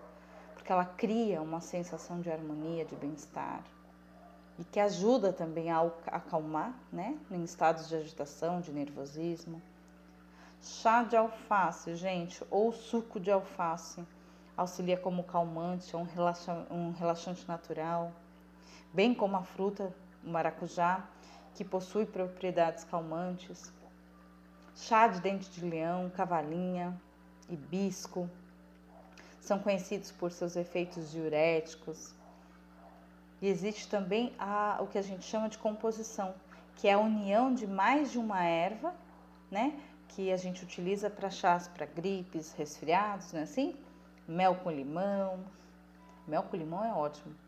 porque 0.54 0.72
ela 0.72 0.84
cria 0.84 1.40
uma 1.40 1.60
sensação 1.60 2.20
de 2.20 2.30
harmonia, 2.30 2.84
de 2.84 2.96
bem-estar 2.96 3.62
e 4.58 4.64
que 4.64 4.80
ajuda 4.80 5.32
também 5.32 5.70
a 5.70 5.80
acalmar, 6.06 6.74
né, 6.90 7.16
em 7.30 7.44
estados 7.44 7.88
de 7.88 7.94
agitação, 7.94 8.60
de 8.60 8.72
nervosismo. 8.72 9.62
Chá 10.62 11.04
de 11.04 11.14
alface, 11.14 11.94
gente, 11.94 12.42
ou 12.50 12.72
suco 12.72 13.20
de 13.20 13.30
alface, 13.30 14.04
auxilia 14.56 14.96
como 14.96 15.22
calmante, 15.22 15.94
é 15.94 15.98
um, 15.98 16.06
um 16.70 16.90
relaxante 16.92 17.46
natural, 17.46 18.10
bem 18.96 19.14
como 19.14 19.36
a 19.36 19.42
fruta 19.42 19.94
o 20.24 20.30
maracujá, 20.30 21.06
que 21.54 21.62
possui 21.62 22.06
propriedades 22.06 22.82
calmantes. 22.82 23.70
Chá 24.74 25.06
de 25.06 25.20
dente 25.20 25.50
de 25.50 25.64
leão, 25.66 26.08
cavalinha, 26.08 26.98
hibisco, 27.46 28.28
são 29.38 29.58
conhecidos 29.58 30.10
por 30.10 30.32
seus 30.32 30.56
efeitos 30.56 31.10
diuréticos. 31.10 32.14
E 33.42 33.48
existe 33.48 33.86
também 33.86 34.34
a, 34.38 34.78
o 34.80 34.86
que 34.86 34.96
a 34.96 35.02
gente 35.02 35.24
chama 35.24 35.50
de 35.50 35.58
composição, 35.58 36.34
que 36.76 36.88
é 36.88 36.94
a 36.94 36.98
união 36.98 37.54
de 37.54 37.66
mais 37.66 38.10
de 38.10 38.18
uma 38.18 38.42
erva, 38.42 38.94
né? 39.50 39.78
Que 40.08 40.32
a 40.32 40.38
gente 40.38 40.64
utiliza 40.64 41.10
para 41.10 41.28
chás 41.28 41.68
para 41.68 41.84
gripes, 41.84 42.54
resfriados, 42.54 43.30
não 43.34 43.40
é 43.40 43.42
assim? 43.42 43.76
Mel 44.26 44.54
com 44.54 44.70
limão. 44.70 45.44
Mel 46.26 46.44
com 46.44 46.56
limão 46.56 46.82
é 46.82 46.92
ótimo. 46.94 47.45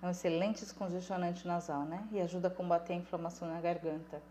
É 0.00 0.06
um 0.06 0.10
excelente 0.10 0.60
descongestionante 0.60 1.46
nasal, 1.46 1.82
né? 1.82 2.06
E 2.12 2.20
ajuda 2.20 2.48
a 2.48 2.50
combater 2.50 2.92
a 2.92 2.96
inflamação 2.96 3.48
na 3.48 3.60
garganta. 3.60 4.22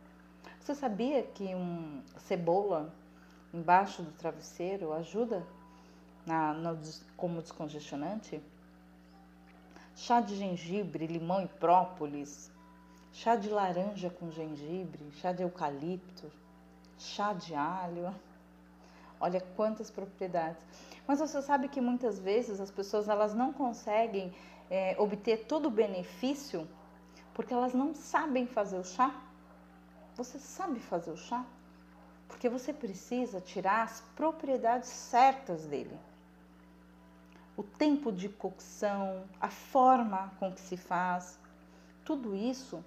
Você 0.59 0.73
sabia 0.73 1.23
que 1.23 1.53
um 1.55 2.01
cebola 2.19 2.93
embaixo 3.53 4.01
do 4.01 4.11
travesseiro 4.11 4.93
ajuda 4.93 5.45
na, 6.25 6.53
no, 6.53 6.79
como 7.15 7.41
descongestionante, 7.41 8.41
chá 9.95 10.21
de 10.21 10.35
gengibre, 10.35 11.07
limão 11.07 11.41
e 11.41 11.47
própolis, 11.47 12.51
chá 13.11 13.35
de 13.35 13.49
laranja 13.49 14.09
com 14.09 14.29
gengibre, 14.31 15.09
chá 15.13 15.31
de 15.31 15.43
eucalipto, 15.43 16.31
chá 16.97 17.33
de 17.33 17.55
alho. 17.55 18.13
Olha 19.19 19.41
quantas 19.55 19.89
propriedades. 19.89 20.61
Mas 21.07 21.19
você 21.19 21.41
sabe 21.41 21.67
que 21.67 21.81
muitas 21.81 22.19
vezes 22.19 22.59
as 22.59 22.69
pessoas 22.69 23.09
elas 23.09 23.33
não 23.33 23.51
conseguem 23.51 24.33
é, 24.69 24.95
obter 24.99 25.45
todo 25.45 25.67
o 25.67 25.71
benefício 25.71 26.67
porque 27.33 27.53
elas 27.53 27.73
não 27.73 27.93
sabem 27.93 28.47
fazer 28.47 28.77
o 28.77 28.83
chá. 28.83 29.13
Você 30.15 30.39
sabe 30.39 30.79
fazer 30.79 31.11
o 31.11 31.17
chá? 31.17 31.45
Porque 32.27 32.49
você 32.49 32.73
precisa 32.73 33.39
tirar 33.39 33.83
as 33.83 34.01
propriedades 34.15 34.89
certas 34.89 35.65
dele 35.65 35.97
o 37.57 37.63
tempo 37.63 38.11
de 38.11 38.29
cocção, 38.29 39.23
a 39.41 39.49
forma 39.49 40.31
com 40.39 40.53
que 40.53 40.61
se 40.61 40.77
faz, 40.77 41.39
tudo 42.05 42.35
isso 42.35 42.85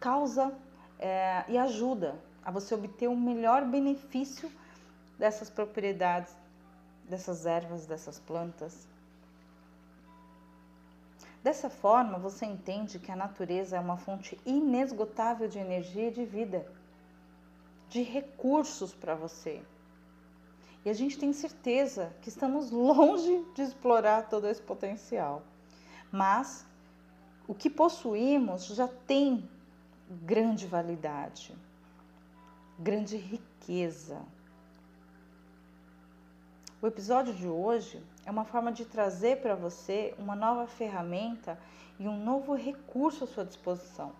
causa 0.00 0.52
é, 0.98 1.44
e 1.48 1.56
ajuda 1.56 2.20
a 2.44 2.50
você 2.50 2.74
obter 2.74 3.08
o 3.08 3.16
melhor 3.16 3.64
benefício 3.64 4.50
dessas 5.16 5.48
propriedades, 5.48 6.36
dessas 7.08 7.46
ervas, 7.46 7.86
dessas 7.86 8.18
plantas. 8.18 8.88
Dessa 11.44 11.68
forma, 11.68 12.18
você 12.18 12.46
entende 12.46 12.98
que 12.98 13.12
a 13.12 13.16
natureza 13.16 13.76
é 13.76 13.80
uma 13.80 13.98
fonte 13.98 14.40
inesgotável 14.46 15.46
de 15.46 15.58
energia 15.58 16.08
e 16.08 16.10
de 16.10 16.24
vida, 16.24 16.66
de 17.86 18.00
recursos 18.00 18.94
para 18.94 19.14
você. 19.14 19.62
E 20.86 20.88
a 20.88 20.94
gente 20.94 21.18
tem 21.18 21.34
certeza 21.34 22.16
que 22.22 22.30
estamos 22.30 22.70
longe 22.70 23.44
de 23.54 23.60
explorar 23.60 24.30
todo 24.30 24.48
esse 24.48 24.62
potencial. 24.62 25.42
Mas 26.10 26.64
o 27.46 27.54
que 27.54 27.68
possuímos 27.68 28.64
já 28.68 28.88
tem 28.88 29.46
grande 30.08 30.66
validade, 30.66 31.54
grande 32.78 33.18
riqueza. 33.18 34.22
O 36.80 36.86
episódio 36.86 37.34
de 37.34 37.46
hoje 37.46 38.02
é 38.26 38.30
uma 38.30 38.44
forma 38.44 38.72
de 38.72 38.84
trazer 38.84 39.40
para 39.40 39.54
você 39.54 40.14
uma 40.18 40.34
nova 40.34 40.66
ferramenta 40.66 41.58
e 41.98 42.08
um 42.08 42.22
novo 42.22 42.54
recurso 42.54 43.24
à 43.24 43.26
sua 43.26 43.44
disposição. 43.44 44.12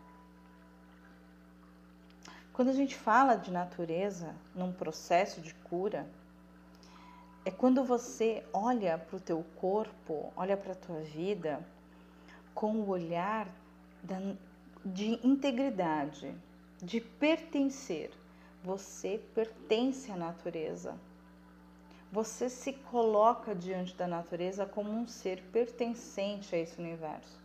Quando 2.53 2.69
a 2.69 2.73
gente 2.73 2.95
fala 2.95 3.35
de 3.35 3.51
natureza 3.51 4.35
num 4.55 4.73
processo 4.73 5.41
de 5.41 5.53
cura, 5.55 6.07
é 7.45 7.51
quando 7.51 7.83
você 7.85 8.45
olha 8.53 8.97
para 8.97 9.17
o 9.17 9.21
teu 9.21 9.45
corpo, 9.57 10.33
olha 10.37 10.57
para 10.57 10.73
a 10.73 10.77
tua 10.77 11.01
vida 11.01 11.67
com 12.55 12.77
o 12.77 12.89
olhar 12.89 13.49
de 14.85 15.27
integridade, 15.27 16.35
de 16.81 17.01
pertencer. 17.01 18.13
Você 18.63 19.21
pertence 19.35 20.11
à 20.11 20.17
natureza. 20.17 20.95
Você 22.15 22.49
se 22.49 22.73
coloca 22.73 23.57
diante 23.57 23.93
da 23.97 24.07
natureza 24.07 24.65
como 24.65 24.89
um 24.89 25.05
ser 25.05 25.43
pertencente 25.51 26.55
a 26.55 26.59
esse 26.59 26.79
universo. 26.79 27.41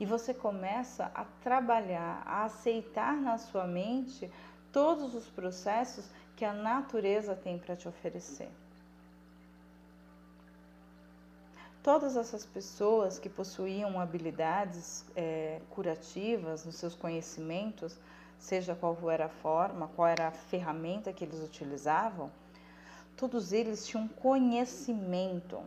E 0.00 0.06
você 0.06 0.32
começa 0.32 1.12
a 1.14 1.26
trabalhar, 1.42 2.22
a 2.24 2.44
aceitar 2.44 3.14
na 3.14 3.36
sua 3.36 3.66
mente 3.66 4.30
todos 4.72 5.14
os 5.14 5.28
processos 5.28 6.08
que 6.34 6.42
a 6.42 6.54
natureza 6.54 7.34
tem 7.34 7.58
para 7.58 7.76
te 7.76 7.86
oferecer. 7.86 8.48
Todas 11.82 12.16
essas 12.16 12.46
pessoas 12.46 13.18
que 13.18 13.28
possuíam 13.28 14.00
habilidades 14.00 15.04
é, 15.14 15.60
curativas 15.68 16.64
nos 16.64 16.76
seus 16.76 16.94
conhecimentos, 16.94 17.98
seja 18.38 18.74
qual 18.74 18.96
era 19.10 19.26
a 19.26 19.28
forma, 19.28 19.88
qual 19.88 20.08
era 20.08 20.28
a 20.28 20.32
ferramenta 20.32 21.12
que 21.12 21.24
eles 21.24 21.40
utilizavam, 21.42 22.30
todos 23.16 23.52
eles 23.52 23.86
tinham 23.86 24.08
conhecimento. 24.08 25.62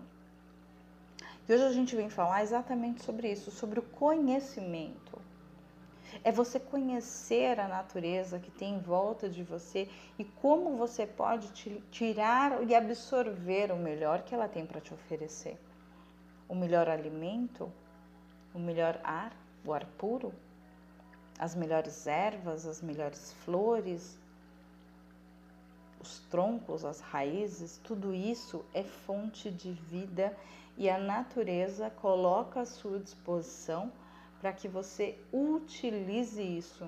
E 1.48 1.54
hoje 1.54 1.64
a 1.64 1.72
gente 1.72 1.96
vem 1.96 2.10
falar 2.10 2.44
exatamente 2.44 3.04
sobre 3.04 3.32
isso, 3.32 3.52
sobre 3.52 3.80
o 3.80 3.84
conhecimento. 3.84 5.22
É 6.24 6.32
você 6.32 6.60
conhecer 6.60 7.60
a 7.60 7.68
natureza 7.68 8.40
que 8.40 8.50
tem 8.50 8.75
em 8.75 8.80
volta 8.80 9.30
de 9.30 9.44
você 9.44 9.88
e 10.18 10.24
como 10.24 10.78
você 10.78 11.06
pode 11.06 11.52
tirar 11.92 12.64
e 12.68 12.74
absorver 12.74 13.72
o 13.72 13.78
melhor 13.78 14.24
que 14.24 14.34
ela 14.34 14.48
tem 14.48 14.66
para 14.66 14.82
te 14.82 14.94
oferecer. 14.94 15.60
O 16.48 16.56
melhor 16.56 16.88
alimento, 16.88 17.72
o 18.54 18.60
melhor 18.60 19.00
ar, 19.04 19.36
o 19.66 19.74
ar 19.74 19.86
puro, 19.98 20.34
as 21.38 21.54
melhores 21.54 22.08
ervas, 22.08 22.66
as 22.66 22.82
melhores 22.82 23.34
flores, 23.44 24.18
troncos, 26.29 26.84
as 26.84 27.00
raízes, 27.00 27.79
tudo 27.84 28.13
isso 28.13 28.65
é 28.74 28.84
fonte 28.84 29.50
de 29.50 29.72
vida 29.72 30.36
e 30.77 30.89
a 30.89 30.98
natureza 30.98 31.89
coloca 31.89 32.62
à 32.62 32.65
sua 32.65 33.00
disposição 33.00 33.91
para 34.39 34.51
que 34.51 34.67
você 34.67 35.17
utilize 35.32 36.41
isso. 36.41 36.88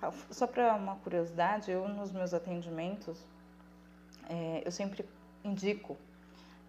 Ah, 0.00 0.12
só 0.30 0.46
para 0.46 0.74
uma 0.74 0.96
curiosidade, 0.96 1.70
eu 1.70 1.88
nos 1.88 2.12
meus 2.12 2.32
atendimentos, 2.34 3.18
é, 4.28 4.62
eu 4.64 4.70
sempre 4.70 5.04
indico, 5.42 5.96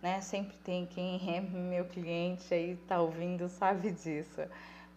né? 0.01 0.21
Sempre 0.21 0.57
tem 0.57 0.85
quem 0.85 1.19
é 1.35 1.41
meu 1.41 1.85
cliente 1.85 2.53
aí 2.53 2.75
tá 2.87 3.01
ouvindo 3.01 3.47
sabe 3.49 3.91
disso. 3.91 4.41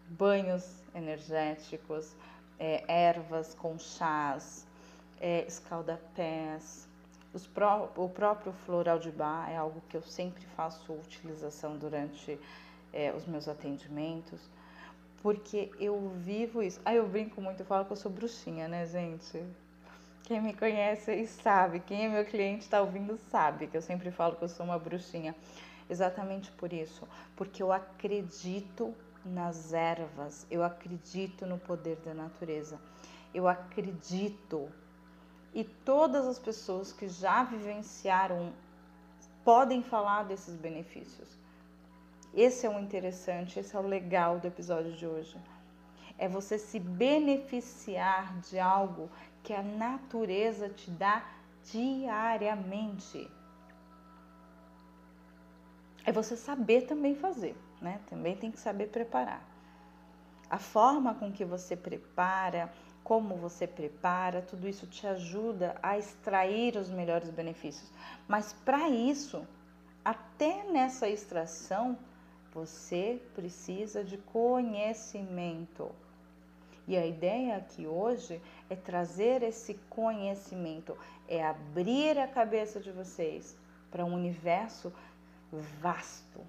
Banhos 0.09 0.83
energéticos, 0.95 2.17
é, 2.59 2.85
ervas 2.88 3.55
com 3.55 3.78
chás, 3.78 4.67
é, 5.21 5.45
escaldapés, 5.47 6.89
pró 7.55 7.91
o 7.97 8.09
próprio 8.09 8.53
floral 8.65 8.99
de 8.99 9.11
bar 9.11 9.51
é 9.51 9.57
algo 9.57 9.83
que 9.89 9.97
eu 9.97 10.03
sempre 10.03 10.45
faço 10.57 10.93
utilização 10.93 11.77
durante 11.77 12.39
é, 12.93 13.13
os 13.13 13.27
meus 13.27 13.47
atendimentos, 13.49 14.41
porque 15.23 15.71
eu 15.79 16.11
vivo 16.16 16.62
isso. 16.62 16.81
Aí 16.85 16.97
eu 16.97 17.09
brinco 17.09 17.40
muito, 17.40 17.61
eu 17.61 17.66
falo 17.66 17.85
que 17.85 17.92
eu 17.92 17.97
sou 17.97 18.11
bruxinha, 18.11 18.66
né, 18.66 18.87
gente? 18.87 19.42
Quem 20.25 20.40
me 20.40 20.53
conhece 20.53 21.12
e 21.14 21.27
sabe, 21.27 21.81
quem 21.81 22.07
é 22.07 22.09
meu 22.09 22.25
cliente 22.25 22.64
está 22.64 22.81
ouvindo 22.81 23.19
sabe 23.31 23.66
que 23.66 23.77
eu 23.77 23.83
sempre 23.83 24.11
falo 24.11 24.37
que 24.37 24.45
eu 24.45 24.49
sou 24.49 24.66
uma 24.66 24.79
bruxinha. 24.79 25.35
Exatamente 25.90 26.51
por 26.53 26.71
isso, 26.71 27.09
porque 27.35 27.62
eu 27.62 27.73
acredito 27.73 28.95
nas 29.25 29.73
ervas, 29.73 30.47
eu 30.51 30.62
acredito 30.62 31.47
no 31.47 31.59
poder 31.59 31.97
da 32.05 32.12
natureza, 32.12 32.79
eu 33.33 33.49
acredito 33.49 34.69
e 35.59 35.64
todas 35.64 36.25
as 36.25 36.38
pessoas 36.38 36.92
que 36.92 37.09
já 37.09 37.42
vivenciaram 37.42 38.53
podem 39.42 39.83
falar 39.83 40.23
desses 40.23 40.55
benefícios. 40.55 41.37
Esse 42.33 42.64
é 42.64 42.71
o 42.71 42.79
interessante, 42.79 43.59
esse 43.59 43.75
é 43.75 43.81
o 43.81 43.83
legal 43.83 44.38
do 44.38 44.47
episódio 44.47 44.92
de 44.92 45.05
hoje. 45.05 45.37
É 46.16 46.29
você 46.29 46.59
se 46.59 46.79
beneficiar 46.79 48.38
de 48.38 48.57
algo 48.61 49.11
que 49.42 49.53
a 49.53 49.61
natureza 49.61 50.68
te 50.68 50.92
dá 50.92 51.27
diariamente. 51.64 53.29
É 56.05 56.12
você 56.12 56.37
saber 56.37 56.83
também 56.83 57.16
fazer, 57.16 57.57
né? 57.83 58.01
Também 58.09 58.37
tem 58.37 58.53
que 58.53 58.61
saber 58.61 58.90
preparar. 58.90 59.42
A 60.49 60.59
forma 60.59 61.16
com 61.16 61.33
que 61.33 61.44
você 61.44 61.75
prepara, 61.75 62.73
como 63.03 63.37
você 63.37 63.67
prepara, 63.67 64.43
tudo 64.43 64.69
isso 64.69 64.87
te 64.87 65.07
ajuda 65.07 65.77
a 65.83 65.99
extrair 65.99 66.77
os 66.77 66.91
melhores 66.91 67.31
benefícios. 67.31 67.91
Mas 68.27 68.53
para 68.53 68.89
isso, 68.89 69.47
até 70.05 70.65
nessa 70.65 71.09
extração, 71.09 71.99
você 72.53 73.21
precisa 73.35 74.05
de 74.05 74.19
conhecimento. 74.19 75.91
E 76.87 76.97
a 76.97 77.07
ideia 77.07 77.57
aqui 77.57 77.87
hoje 77.87 78.41
é 78.71 78.75
trazer 78.75 79.43
esse 79.43 79.75
conhecimento, 79.91 80.97
é 81.29 81.45
abrir 81.45 82.19
a 82.19 82.27
cabeça 82.27 82.81
de 82.81 82.91
vocês 82.91 83.57
para 83.91 84.05
um 84.05 84.15
universo 84.15 84.93
vasto, 85.81 86.41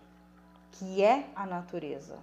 que 0.71 1.03
é 1.03 1.27
a 1.35 1.45
natureza. 1.45 2.17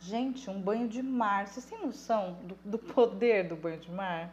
Gente, 0.00 0.48
um 0.48 0.60
banho 0.60 0.88
de 0.88 1.02
mar. 1.02 1.46
Vocês 1.46 1.66
têm 1.66 1.84
noção 1.84 2.38
do, 2.44 2.56
do 2.64 2.78
poder 2.78 3.48
do 3.48 3.56
banho 3.56 3.78
de 3.78 3.90
mar? 3.90 4.32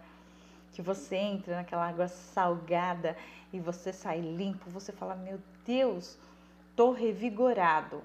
Que 0.71 0.81
você 0.81 1.15
entra 1.15 1.55
naquela 1.55 1.87
água 1.87 2.07
salgada 2.07 3.17
e 3.51 3.59
você 3.59 3.91
sai 3.91 4.19
limpo, 4.19 4.69
você 4.69 4.91
fala: 4.91 5.15
Meu 5.15 5.39
Deus, 5.65 6.17
tô 6.75 6.91
revigorado. 6.91 8.03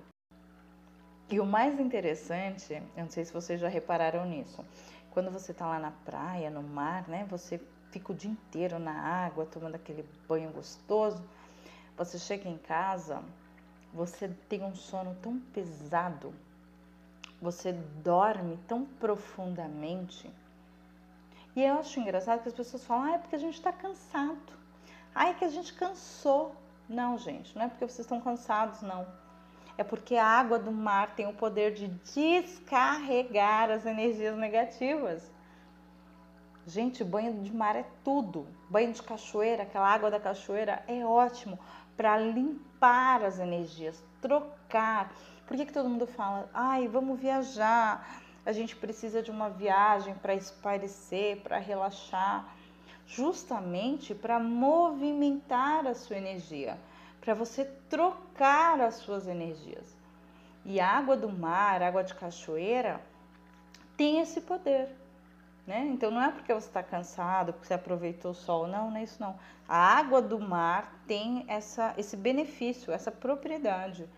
E 1.28 1.38
o 1.38 1.46
mais 1.46 1.78
interessante, 1.78 2.74
eu 2.96 3.02
não 3.04 3.10
sei 3.10 3.24
se 3.24 3.32
vocês 3.32 3.60
já 3.60 3.68
repararam 3.68 4.24
nisso, 4.24 4.64
quando 5.10 5.30
você 5.30 5.52
tá 5.52 5.66
lá 5.66 5.78
na 5.78 5.90
praia, 5.90 6.50
no 6.50 6.62
mar, 6.62 7.06
né? 7.08 7.26
Você 7.30 7.60
fica 7.92 8.12
o 8.12 8.14
dia 8.14 8.30
inteiro 8.30 8.78
na 8.78 8.92
água, 8.92 9.46
tomando 9.46 9.74
aquele 9.74 10.04
banho 10.26 10.50
gostoso. 10.50 11.22
Você 11.96 12.18
chega 12.18 12.48
em 12.48 12.56
casa, 12.56 13.22
você 13.92 14.28
tem 14.48 14.64
um 14.64 14.74
sono 14.74 15.14
tão 15.20 15.38
pesado 15.38 16.32
você 17.40 17.72
dorme 17.72 18.58
tão 18.68 18.84
profundamente. 18.84 20.30
E 21.56 21.62
eu 21.62 21.78
acho 21.78 21.98
engraçado 21.98 22.42
que 22.42 22.48
as 22.48 22.54
pessoas 22.54 22.84
falam, 22.84 23.04
ah, 23.04 23.14
é 23.14 23.18
porque 23.18 23.36
a 23.36 23.38
gente 23.38 23.54
está 23.54 23.72
cansado. 23.72 24.52
Ah, 25.14 25.28
é 25.28 25.34
que 25.34 25.44
a 25.44 25.48
gente 25.48 25.72
cansou. 25.74 26.54
Não, 26.88 27.18
gente, 27.18 27.56
não 27.56 27.64
é 27.64 27.68
porque 27.68 27.86
vocês 27.86 28.00
estão 28.00 28.20
cansados, 28.20 28.82
não. 28.82 29.06
É 29.76 29.82
porque 29.84 30.16
a 30.16 30.26
água 30.26 30.58
do 30.58 30.70
mar 30.70 31.14
tem 31.14 31.26
o 31.26 31.32
poder 31.32 31.72
de 31.72 31.88
descarregar 31.88 33.70
as 33.70 33.86
energias 33.86 34.36
negativas. 34.36 35.30
Gente, 36.66 37.02
banho 37.02 37.42
de 37.42 37.52
mar 37.52 37.74
é 37.74 37.84
tudo. 38.04 38.46
Banho 38.68 38.92
de 38.92 39.02
cachoeira, 39.02 39.62
aquela 39.62 39.88
água 39.88 40.10
da 40.10 40.20
cachoeira 40.20 40.82
é 40.86 41.04
ótimo 41.04 41.58
para 41.96 42.18
limpar 42.18 43.22
as 43.24 43.38
energias, 43.38 44.02
trocar. 44.20 45.12
Por 45.50 45.56
que, 45.56 45.66
que 45.66 45.72
todo 45.72 45.88
mundo 45.88 46.06
fala, 46.06 46.48
ai, 46.54 46.86
vamos 46.86 47.18
viajar? 47.18 48.22
A 48.46 48.52
gente 48.52 48.76
precisa 48.76 49.20
de 49.20 49.32
uma 49.32 49.50
viagem 49.50 50.14
para 50.14 50.32
espairecer, 50.32 51.40
para 51.40 51.58
relaxar, 51.58 52.54
justamente 53.04 54.14
para 54.14 54.38
movimentar 54.38 55.88
a 55.88 55.94
sua 55.96 56.18
energia, 56.18 56.78
para 57.20 57.34
você 57.34 57.64
trocar 57.88 58.80
as 58.80 58.94
suas 58.94 59.26
energias. 59.26 59.92
E 60.64 60.78
a 60.78 60.86
água 60.86 61.16
do 61.16 61.28
mar, 61.28 61.82
água 61.82 62.04
de 62.04 62.14
cachoeira, 62.14 63.00
tem 63.96 64.20
esse 64.20 64.42
poder. 64.42 64.88
Né? 65.66 65.84
Então 65.92 66.12
não 66.12 66.22
é 66.22 66.30
porque 66.30 66.54
você 66.54 66.68
está 66.68 66.80
cansado, 66.84 67.54
porque 67.54 67.66
você 67.66 67.74
aproveitou 67.74 68.30
o 68.30 68.34
sol, 68.34 68.68
não, 68.68 68.88
não 68.88 68.98
é 68.98 69.02
isso 69.02 69.20
não. 69.20 69.36
A 69.68 69.98
água 69.98 70.22
do 70.22 70.38
mar 70.38 70.94
tem 71.08 71.44
essa, 71.48 71.92
esse 71.98 72.16
benefício, 72.16 72.92
essa 72.92 73.10
propriedade 73.10 74.08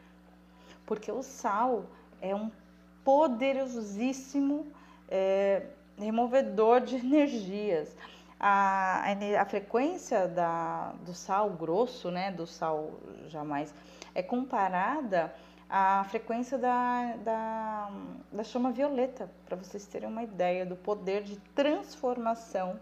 porque 0.92 1.10
o 1.10 1.22
sal 1.22 1.86
é 2.20 2.34
um 2.34 2.50
poderosíssimo 3.02 4.66
é, 5.08 5.62
removedor 5.96 6.82
de 6.82 6.96
energias. 6.96 7.96
A, 8.38 9.02
a, 9.10 9.40
a 9.40 9.44
frequência 9.46 10.28
da, 10.28 10.92
do 11.06 11.14
sal 11.14 11.48
grosso, 11.48 12.10
né, 12.10 12.30
do 12.30 12.46
sal 12.46 12.90
jamais, 13.28 13.74
é 14.14 14.22
comparada 14.22 15.34
à 15.66 16.04
frequência 16.10 16.58
da, 16.58 17.16
da, 17.24 17.90
da 18.30 18.44
chama 18.44 18.70
violeta, 18.70 19.30
para 19.46 19.56
vocês 19.56 19.86
terem 19.86 20.10
uma 20.10 20.22
ideia 20.22 20.66
do 20.66 20.76
poder 20.76 21.22
de 21.22 21.38
transformação 21.54 22.78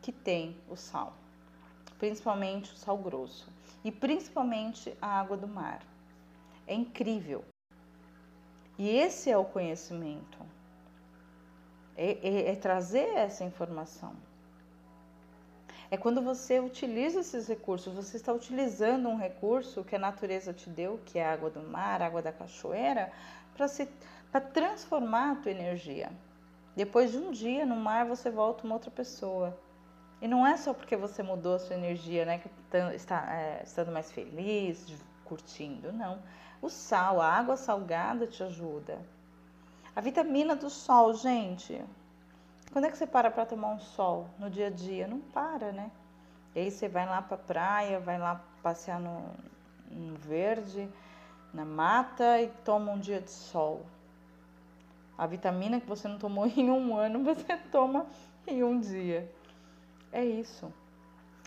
que 0.00 0.12
tem 0.12 0.56
o 0.70 0.76
sal. 0.76 1.12
principalmente 1.98 2.72
o 2.72 2.76
sal 2.76 2.96
grosso 2.96 3.48
e 3.82 3.90
principalmente 3.90 4.96
a 5.02 5.18
água 5.18 5.36
do 5.36 5.48
mar. 5.48 5.80
É 6.68 6.74
incrível. 6.74 7.42
E 8.78 8.88
esse 8.90 9.30
é 9.30 9.36
o 9.36 9.44
conhecimento. 9.44 10.38
É, 11.96 12.10
é, 12.22 12.52
é 12.52 12.54
trazer 12.54 13.08
essa 13.16 13.42
informação. 13.42 14.14
É 15.90 15.96
quando 15.96 16.20
você 16.20 16.60
utiliza 16.60 17.20
esses 17.20 17.48
recursos, 17.48 17.94
você 17.94 18.18
está 18.18 18.32
utilizando 18.32 19.08
um 19.08 19.16
recurso 19.16 19.82
que 19.82 19.96
a 19.96 19.98
natureza 19.98 20.52
te 20.52 20.68
deu, 20.68 21.00
que 21.06 21.18
é 21.18 21.24
a 21.24 21.32
água 21.32 21.48
do 21.48 21.62
mar, 21.62 22.02
a 22.02 22.06
água 22.06 22.20
da 22.20 22.30
cachoeira, 22.30 23.10
para 24.30 24.40
transformar 24.40 25.32
a 25.32 25.36
tua 25.36 25.50
energia. 25.50 26.12
Depois 26.76 27.10
de 27.10 27.16
um 27.16 27.32
dia 27.32 27.64
no 27.64 27.74
mar, 27.74 28.04
você 28.06 28.30
volta 28.30 28.64
uma 28.64 28.74
outra 28.74 28.90
pessoa. 28.90 29.58
E 30.20 30.28
não 30.28 30.46
é 30.46 30.56
só 30.58 30.74
porque 30.74 30.96
você 30.96 31.22
mudou 31.22 31.54
a 31.54 31.58
sua 31.58 31.74
energia, 31.74 32.26
né, 32.26 32.38
que 32.38 32.48
tá, 32.70 32.94
está 32.94 33.34
é, 33.34 33.62
estando 33.64 33.90
mais 33.90 34.12
feliz, 34.12 34.86
curtindo, 35.28 35.92
não. 35.92 36.20
O 36.60 36.68
sal, 36.68 37.20
a 37.20 37.32
água 37.32 37.56
salgada 37.56 38.26
te 38.26 38.42
ajuda. 38.42 38.98
A 39.94 40.00
vitamina 40.00 40.56
do 40.56 40.70
sol, 40.70 41.14
gente. 41.14 41.84
Quando 42.72 42.86
é 42.86 42.90
que 42.90 42.96
você 42.96 43.06
para 43.06 43.30
para 43.30 43.46
tomar 43.46 43.68
um 43.68 43.78
sol 43.78 44.28
no 44.38 44.50
dia 44.50 44.68
a 44.68 44.70
dia? 44.70 45.06
Não 45.06 45.20
para, 45.20 45.72
né? 45.72 45.90
E 46.54 46.60
aí 46.60 46.70
você 46.70 46.88
vai 46.88 47.06
lá 47.06 47.22
para 47.22 47.36
praia, 47.36 48.00
vai 48.00 48.18
lá 48.18 48.42
passear 48.62 49.00
no, 49.00 49.22
no 49.90 50.16
verde, 50.16 50.88
na 51.52 51.64
mata 51.64 52.40
e 52.40 52.48
toma 52.64 52.92
um 52.92 52.98
dia 52.98 53.20
de 53.20 53.30
sol. 53.30 53.86
A 55.16 55.26
vitamina 55.26 55.80
que 55.80 55.86
você 55.86 56.06
não 56.08 56.18
tomou 56.18 56.46
em 56.56 56.70
um 56.70 56.96
ano, 56.96 57.22
você 57.22 57.56
toma 57.70 58.06
em 58.46 58.62
um 58.62 58.80
dia. 58.80 59.30
É 60.12 60.24
isso. 60.24 60.72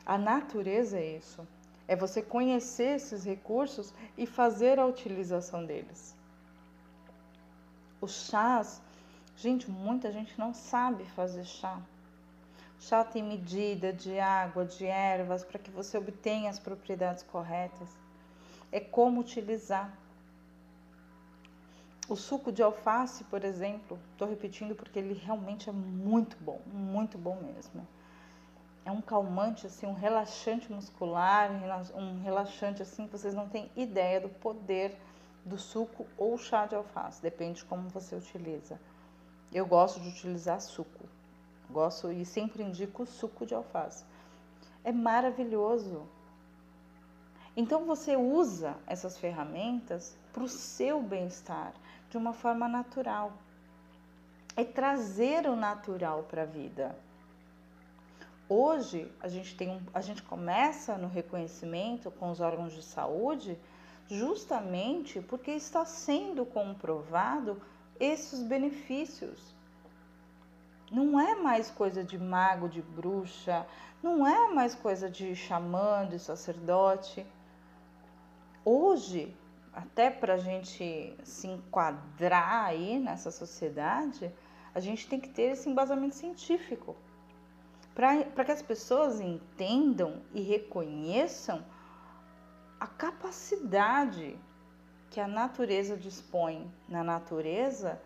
A 0.06 0.18
natureza 0.18 0.98
é 0.98 1.18
isso. 1.18 1.48
É 1.92 1.96
você 2.04 2.22
conhecer 2.22 2.96
esses 2.96 3.26
recursos 3.26 3.94
e 4.18 4.26
fazer 4.26 4.80
a 4.80 4.86
utilização 4.86 5.66
deles. 5.66 6.16
Os 8.00 8.14
chás, 8.28 8.82
gente, 9.36 9.70
muita 9.70 10.10
gente 10.10 10.40
não 10.40 10.54
sabe 10.54 11.04
fazer 11.08 11.44
chá. 11.44 11.82
Chá 12.80 13.04
tem 13.04 13.22
medida 13.22 13.92
de 13.92 14.18
água, 14.22 14.64
de 14.64 14.86
ervas, 14.86 15.44
para 15.44 15.60
que 15.60 15.70
você 15.70 15.98
obtenha 15.98 16.50
as 16.50 16.60
propriedades 16.60 17.24
corretas. 17.24 17.90
É 18.72 18.80
como 18.80 19.20
utilizar. 19.20 19.92
O 22.08 22.16
suco 22.16 22.54
de 22.54 22.64
alface, 22.64 23.26
por 23.26 23.44
exemplo, 23.44 24.00
estou 24.14 24.30
repetindo 24.30 24.76
porque 24.76 24.98
ele 24.98 25.14
realmente 25.14 25.68
é 25.68 25.74
muito 25.74 26.38
bom, 26.40 26.62
muito 26.72 27.18
bom 27.18 27.36
mesmo 27.42 27.86
é 28.84 28.92
um 28.92 29.02
calmante, 29.02 29.68
assim, 29.68 29.86
um 29.86 29.94
relaxante 29.94 30.72
muscular, 30.72 31.52
um 31.94 32.22
relaxante 32.22 32.82
assim 32.82 33.06
que 33.06 33.12
vocês 33.12 33.34
não 33.34 33.48
têm 33.48 33.72
ideia 33.76 34.20
do 34.20 34.30
poder 34.30 34.98
do 35.46 35.58
suco 35.58 36.06
ou 36.18 36.38
chá 36.38 36.66
de 36.66 36.76
alface, 36.76 37.22
depende 37.22 37.60
de 37.60 37.66
como 37.66 37.90
você 37.90 38.16
utiliza. 38.16 38.80
Eu 39.52 39.66
gosto 39.66 40.00
de 40.00 40.10
utilizar 40.10 40.62
suco, 40.62 41.06
gosto 41.70 42.12
e 42.12 42.26
sempre 42.26 42.64
indico 42.64 43.06
suco 43.06 43.46
de 43.46 43.54
alface. 43.54 44.04
É 44.84 44.92
maravilhoso. 44.92 46.08
Então 47.56 47.86
você 47.86 48.16
usa 48.16 48.78
essas 48.88 49.18
ferramentas 49.18 50.16
para 50.32 50.44
o 50.44 50.48
seu 50.48 51.02
bem-estar 51.02 51.74
de 52.10 52.18
uma 52.18 52.34
forma 52.34 52.68
natural. 52.68 53.34
É 54.56 54.64
trazer 54.64 55.48
o 55.48 55.56
natural 55.56 56.24
para 56.24 56.44
a 56.44 56.46
vida. 56.46 56.96
Hoje 58.54 59.10
a 59.22 59.30
gente 59.30 59.56
tem 59.56 59.70
um, 59.70 59.80
a 59.94 60.02
gente 60.02 60.22
começa 60.24 60.98
no 60.98 61.08
reconhecimento 61.08 62.12
com 62.12 62.30
os 62.30 62.42
órgãos 62.42 62.74
de 62.74 62.84
saúde 62.84 63.58
justamente 64.10 65.22
porque 65.22 65.52
está 65.52 65.86
sendo 65.86 66.46
comprovado 66.46 67.62
esses 67.98 68.44
benefícios. 68.44 69.56
Não 70.92 71.18
é 71.18 71.34
mais 71.34 71.72
coisa 71.72 72.04
de 72.04 72.18
mago, 72.20 72.68
de 72.68 72.82
bruxa, 72.82 73.66
não 74.04 74.28
é 74.28 74.54
mais 74.54 74.76
coisa 74.76 75.10
de 75.10 75.34
xamã, 75.34 76.06
de 76.06 76.20
sacerdote. 76.20 77.26
Hoje, 78.66 79.34
até 79.72 80.10
para 80.10 80.34
a 80.34 80.38
gente 80.38 81.16
se 81.24 81.48
enquadrar 81.48 82.66
aí 82.66 83.00
nessa 83.00 83.32
sociedade, 83.32 84.30
a 84.76 84.82
gente 84.82 85.08
tem 85.08 85.22
que 85.22 85.30
ter 85.30 85.54
esse 85.54 85.70
embasamento 85.70 86.16
científico 86.16 86.98
para 87.94 88.46
que 88.46 88.52
as 88.52 88.62
pessoas 88.62 89.20
entendam 89.20 90.22
e 90.34 90.42
reconheçam 90.42 91.64
a 92.80 92.88
capacidade 92.88 94.40
que 95.10 95.20
a 95.20 95.28
natureza 95.28 95.98
dispõe 95.98 96.72
na 96.88 97.04
natureza 97.04 98.02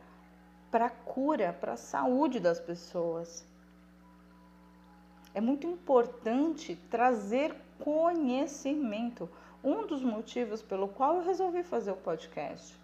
para 0.71 0.87
a 0.87 0.89
cura, 0.89 1.53
para 1.53 1.73
a 1.73 1.77
saúde 1.77 2.39
das 2.39 2.59
pessoas. 2.59 3.45
É 5.33 5.39
muito 5.39 5.67
importante 5.67 6.75
trazer 6.89 7.55
conhecimento. 7.79 9.29
Um 9.63 9.85
dos 9.85 10.03
motivos 10.03 10.61
pelo 10.61 10.87
qual 10.87 11.17
eu 11.17 11.23
resolvi 11.23 11.63
fazer 11.63 11.91
o 11.91 11.95
podcast, 11.95 12.79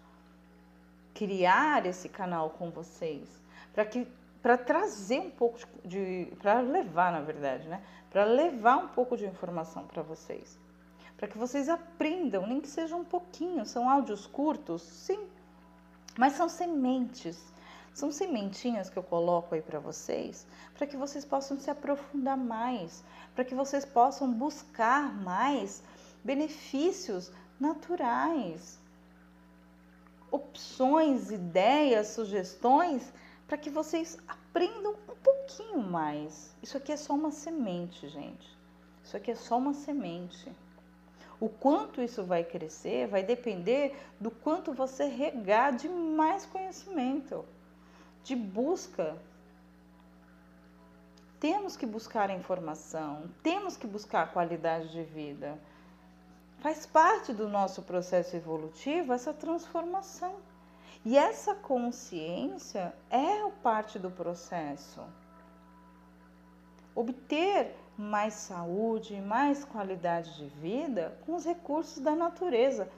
criar 1.14 1.86
esse 1.86 2.10
canal 2.10 2.52
com 2.52 2.70
vocês, 2.70 3.28
para 3.74 3.86
que 3.86 4.08
para 4.42 4.58
trazer 4.58 5.20
um 5.20 5.30
pouco 5.30 5.60
de, 5.86 6.26
de 6.26 6.36
para 6.38 6.60
levar, 6.62 7.12
na 7.12 7.22
verdade, 7.22 7.68
né? 7.68 7.82
Para 8.10 8.24
levar 8.24 8.78
um 8.78 8.88
pouco 8.88 9.16
de 9.16 9.26
informação 9.26 9.86
para 9.86 10.02
vocês. 10.02 10.60
Para 11.16 11.28
que 11.28 11.38
vocês 11.38 11.70
aprendam, 11.70 12.48
nem 12.48 12.60
que 12.60 12.68
seja 12.68 12.96
um 12.96 13.04
pouquinho. 13.04 13.66
São 13.66 13.88
áudios 13.88 14.26
curtos, 14.26 14.82
sim, 14.82 15.20
mas 16.18 16.34
são 16.34 16.50
sementes. 16.50 17.52
São 17.94 18.12
sementinhas 18.12 18.90
que 18.90 18.98
eu 18.98 19.04
coloco 19.04 19.54
aí 19.54 19.62
para 19.62 19.78
vocês, 19.78 20.48
para 20.74 20.88
que 20.88 20.96
vocês 20.96 21.26
possam 21.26 21.60
se 21.60 21.70
aprofundar 21.70 22.38
mais, 22.38 23.04
para 23.36 23.44
que 23.44 23.54
vocês 23.54 23.84
possam 23.84 24.32
buscar 24.32 25.14
mais 25.14 25.84
benefícios 26.24 27.32
naturais, 27.60 28.80
opções, 30.32 31.32
ideias, 31.32 32.08
sugestões 32.08 33.12
para 33.52 33.58
que 33.58 33.70
vocês 33.70 34.18
aprendam 34.30 34.94
um 34.94 35.16
pouquinho 35.16 35.80
mais. 35.80 36.56
Isso 36.64 36.78
aqui 36.78 36.90
é 36.90 36.96
só 36.96 37.14
uma 37.14 37.32
semente, 37.32 38.08
gente. 38.08 38.58
Isso 39.04 39.18
aqui 39.18 39.30
é 39.30 39.36
só 39.36 39.58
uma 39.58 39.74
semente. 39.74 40.50
O 41.38 41.50
quanto 41.50 42.02
isso 42.02 42.24
vai 42.24 42.46
crescer 42.46 43.10
vai 43.10 43.24
depender 43.24 43.94
do 44.22 44.32
quanto 44.32 44.72
você 44.72 45.04
regar 45.04 45.76
de 45.76 45.90
mais 45.90 46.46
conhecimento, 46.46 47.44
de 48.24 48.38
busca. 48.38 49.18
Temos 51.38 51.76
que 51.76 51.86
buscar 51.86 52.30
informação, 52.30 53.30
temos 53.44 53.76
que 53.76 53.86
buscar 53.86 54.32
qualidade 54.32 54.94
de 54.94 55.04
vida. 55.04 55.60
Faz 56.60 56.86
parte 56.86 57.34
do 57.34 57.50
nosso 57.50 57.82
processo 57.82 58.34
evolutivo 58.34 59.12
essa 59.12 59.34
transformação. 59.34 60.38
E 61.04 61.18
essa 61.18 61.56
consciência 61.56 62.94
é 63.10 63.50
parte 63.64 63.98
do 63.98 64.12
processo. 64.12 65.02
Obter 66.94 67.76
mais 67.98 68.34
saúde, 68.34 69.20
mais 69.22 69.66
qualidade 69.66 70.36
de 70.38 70.48
vida 70.60 71.18
com 71.26 71.36
os 71.36 71.46
recursos 71.46 72.00
da 72.04 72.16
natureza. 72.16 72.90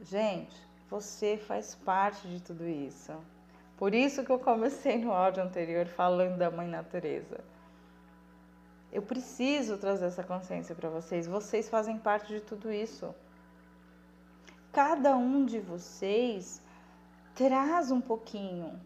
Gente, 0.00 0.56
você 0.88 1.36
faz 1.36 1.74
parte 1.74 2.28
de 2.28 2.40
tudo 2.40 2.66
isso. 2.66 3.12
Por 3.76 3.94
isso 3.94 4.24
que 4.24 4.30
eu 4.30 4.38
comecei 4.38 4.96
no 4.98 5.12
áudio 5.12 5.42
anterior 5.42 5.86
falando 5.86 6.38
da 6.38 6.50
mãe 6.50 6.68
natureza. 6.68 7.40
Eu 8.92 9.02
preciso 9.02 9.76
trazer 9.76 10.06
essa 10.06 10.22
consciência 10.22 10.74
para 10.74 10.88
vocês. 10.88 11.26
Vocês 11.26 11.68
fazem 11.68 11.98
parte 11.98 12.28
de 12.28 12.40
tudo 12.40 12.72
isso. 12.72 13.14
Cada 14.72 15.16
um 15.16 15.44
de 15.44 15.58
vocês 15.58 16.62
traz 17.36 17.90
um 17.90 18.00
pouquinho. 18.00 18.80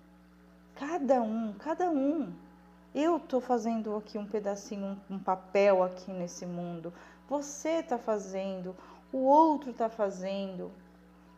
Cada 0.74 1.22
um, 1.22 1.52
cada 1.52 1.88
um. 1.88 2.34
Eu 2.92 3.18
estou 3.18 3.40
fazendo 3.40 3.94
aqui 3.94 4.18
um 4.18 4.26
pedacinho, 4.26 4.98
um, 5.08 5.14
um 5.14 5.18
papel 5.20 5.84
aqui 5.84 6.10
nesse 6.10 6.44
mundo. 6.44 6.92
Você 7.28 7.78
está 7.78 7.96
fazendo, 7.96 8.74
o 9.12 9.18
outro 9.18 9.70
está 9.70 9.88
fazendo, 9.88 10.72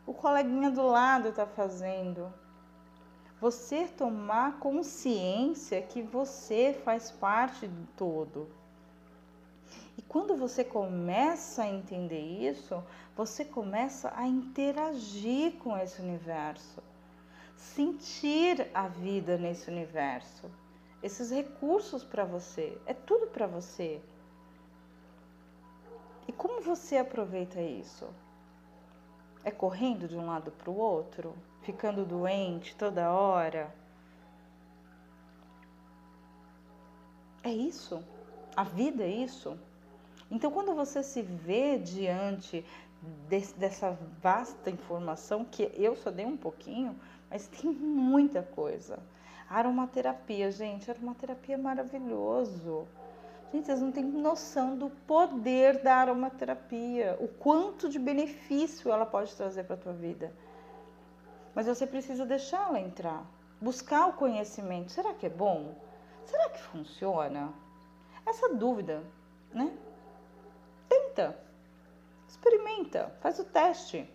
o 0.07 0.13
coleguinha 0.13 0.71
do 0.71 0.81
lado 0.81 1.29
está 1.29 1.45
fazendo. 1.45 2.33
Você 3.39 3.87
tomar 3.87 4.57
consciência 4.57 5.83
que 5.83 6.01
você 6.01 6.81
faz 6.83 7.11
parte 7.11 7.67
do 7.67 7.87
todo. 7.95 8.47
E 9.95 10.01
quando 10.01 10.35
você 10.35 10.63
começa 10.63 11.61
a 11.61 11.69
entender 11.69 12.49
isso, 12.49 12.83
você 13.15 13.45
começa 13.45 14.11
a 14.15 14.25
interagir 14.25 15.53
com 15.59 15.77
esse 15.77 16.01
universo 16.01 16.81
sentir 17.55 18.69
a 18.73 18.87
vida 18.87 19.37
nesse 19.37 19.69
universo. 19.69 20.49
Esses 21.01 21.31
recursos 21.31 22.03
para 22.03 22.23
você, 22.23 22.77
é 22.85 22.93
tudo 22.93 23.27
para 23.27 23.45
você. 23.45 24.01
E 26.27 26.31
como 26.31 26.61
você 26.61 26.97
aproveita 26.97 27.61
isso? 27.61 28.07
É 29.43 29.51
correndo 29.51 30.07
de 30.07 30.17
um 30.17 30.25
lado 30.25 30.51
para 30.51 30.69
o 30.69 30.77
outro? 30.77 31.35
Ficando 31.61 32.05
doente 32.05 32.75
toda 32.75 33.11
hora? 33.11 33.73
É 37.43 37.51
isso? 37.51 38.01
A 38.55 38.63
vida 38.63 39.03
é 39.03 39.09
isso? 39.09 39.59
Então, 40.31 40.49
quando 40.49 40.73
você 40.73 41.03
se 41.03 41.21
vê 41.21 41.77
diante 41.77 42.65
dessa 43.57 43.97
vasta 44.21 44.69
informação, 44.69 45.43
que 45.43 45.71
eu 45.75 45.95
só 45.95 46.09
dei 46.09 46.25
um 46.25 46.37
pouquinho, 46.37 46.99
mas 47.29 47.47
tem 47.47 47.69
muita 47.71 48.43
coisa. 48.43 48.99
Aromaterapia, 49.49 50.51
gente, 50.51 50.89
aromaterapia 50.89 51.55
é 51.55 51.57
maravilhoso. 51.57 52.87
Gente, 53.51 53.65
vocês 53.67 53.81
não 53.81 53.91
têm 53.91 54.03
noção 54.03 54.75
do 54.75 54.89
poder 54.89 55.83
da 55.83 55.97
aromaterapia, 55.97 57.17
o 57.19 57.27
quanto 57.27 57.87
de 57.87 57.99
benefício 57.99 58.91
ela 58.91 59.05
pode 59.05 59.35
trazer 59.35 59.63
para 59.63 59.75
a 59.75 59.79
tua 59.79 59.93
vida. 59.93 60.33
Mas 61.53 61.67
você 61.67 61.85
precisa 61.85 62.25
deixá-la 62.25 62.79
entrar, 62.79 63.23
buscar 63.61 64.07
o 64.07 64.13
conhecimento. 64.13 64.91
Será 64.91 65.13
que 65.13 65.27
é 65.27 65.29
bom? 65.29 65.75
Será 66.25 66.49
que 66.49 66.61
funciona? 66.63 67.53
Essa 68.25 68.55
dúvida, 68.55 69.03
né? 69.53 69.71
Tenta, 70.89 71.37
experimenta, 72.33 73.11
faz 73.21 73.39
o 73.39 73.43
teste. 73.43 74.09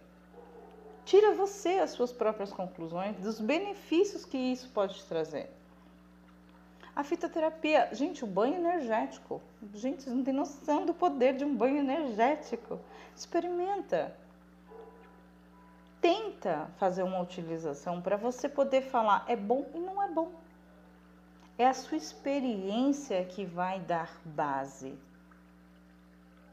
Tira 1.05 1.35
você 1.35 1.79
as 1.79 1.91
suas 1.91 2.13
próprias 2.13 2.53
conclusões 2.53 3.17
dos 3.17 3.41
benefícios 3.41 4.25
que 4.25 4.37
isso 4.37 4.69
pode 4.71 4.95
te 4.97 5.05
trazer. 5.07 5.51
A 6.95 7.05
fitoterapia, 7.05 7.89
gente, 7.93 8.25
o 8.25 8.27
banho 8.27 8.57
energético. 8.57 9.41
Gente, 9.73 10.03
vocês 10.03 10.15
não 10.15 10.25
têm 10.25 10.35
noção 10.35 10.85
do 10.85 10.93
poder 10.93 11.37
de 11.37 11.45
um 11.45 11.55
banho 11.57 11.79
energético. 11.79 12.81
Experimenta. 13.17 14.15
Tenta 16.01 16.69
fazer 16.77 17.05
uma 17.05 17.21
utilização 17.21 18.03
para 18.03 18.17
você 18.17 18.49
poder 18.49 18.83
falar 18.83 19.25
é 19.29 19.37
bom 19.37 19.65
e 19.75 19.79
não 19.79 20.03
é 20.03 20.09
bom. 20.09 20.33
É 21.57 21.67
a 21.69 21.75
sua 21.75 21.97
experiência 21.97 23.25
que 23.25 23.45
vai 23.45 23.79
dar 23.81 24.21
base. 24.25 24.99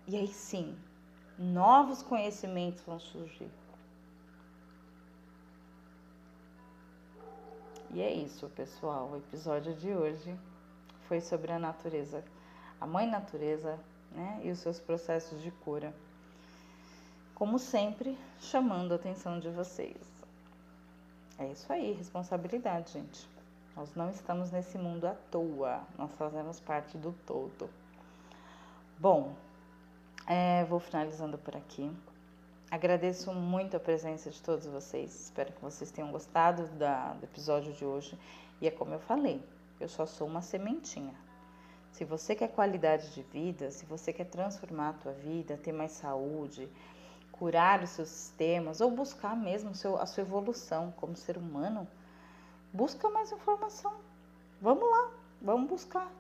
E 0.08 0.15
aí 0.15 0.28
sim, 0.28 0.75
novos 1.37 2.01
conhecimentos 2.01 2.81
vão 2.83 2.99
surgir. 2.99 3.49
E 7.91 8.01
é 8.01 8.13
isso, 8.13 8.49
pessoal. 8.49 9.09
O 9.11 9.17
episódio 9.17 9.73
de 9.75 9.91
hoje 9.91 10.37
foi 11.07 11.21
sobre 11.21 11.51
a 11.51 11.59
natureza, 11.59 12.23
a 12.79 12.85
mãe 12.85 13.07
natureza, 13.07 13.79
né, 14.11 14.41
e 14.43 14.51
os 14.51 14.59
seus 14.59 14.79
processos 14.79 15.41
de 15.41 15.51
cura. 15.51 15.93
Como 17.33 17.59
sempre, 17.59 18.17
chamando 18.39 18.93
a 18.93 18.95
atenção 18.95 19.39
de 19.39 19.49
vocês. 19.49 19.97
É 21.37 21.47
isso 21.51 21.71
aí, 21.71 21.91
responsabilidade, 21.93 22.93
gente. 22.93 23.27
Nós 23.75 23.93
não 23.93 24.09
estamos 24.09 24.51
nesse 24.51 24.77
mundo 24.77 25.05
à 25.05 25.15
toa, 25.29 25.83
nós 25.97 26.13
fazemos 26.15 26.61
parte 26.61 26.97
do 26.97 27.13
todo. 27.25 27.69
Bom, 28.97 29.35
é, 30.27 30.63
vou 30.65 30.79
finalizando 30.79 31.38
por 31.38 31.55
aqui. 31.55 31.91
Agradeço 32.71 33.31
muito 33.31 33.77
a 33.77 33.79
presença 33.79 34.29
de 34.29 34.41
todos 34.41 34.65
vocês. 34.65 35.13
Espero 35.25 35.53
que 35.53 35.61
vocês 35.61 35.91
tenham 35.91 36.11
gostado 36.11 36.67
da, 36.77 37.13
do 37.13 37.23
episódio 37.23 37.73
de 37.73 37.85
hoje. 37.85 38.17
E 38.59 38.67
é 38.67 38.71
como 38.71 38.93
eu 38.93 38.99
falei, 38.99 39.41
eu 39.79 39.88
só 39.88 40.05
sou 40.05 40.27
uma 40.27 40.41
sementinha. 40.41 41.13
Se 41.91 42.03
você 42.03 42.35
quer 42.35 42.49
qualidade 42.49 43.13
de 43.13 43.21
vida, 43.21 43.71
se 43.71 43.85
você 43.85 44.11
quer 44.11 44.25
transformar 44.25 44.89
a 44.89 44.93
tua 44.93 45.11
vida, 45.13 45.57
ter 45.57 45.71
mais 45.71 45.91
saúde, 45.91 46.67
curar 47.31 47.83
os 47.83 47.91
seus 47.91 48.09
sistemas 48.09 48.81
ou 48.81 48.91
buscar 48.91 49.35
mesmo 49.35 49.75
seu, 49.75 49.97
a 49.97 50.05
sua 50.05 50.21
evolução 50.21 50.93
como 50.97 51.15
ser 51.15 51.38
humano, 51.38 51.88
busca 52.73 53.09
mais 53.09 53.31
informação. 53.31 53.93
Vamos 54.61 54.89
lá, 54.89 55.11
vamos 55.41 55.69
buscar, 55.69 56.11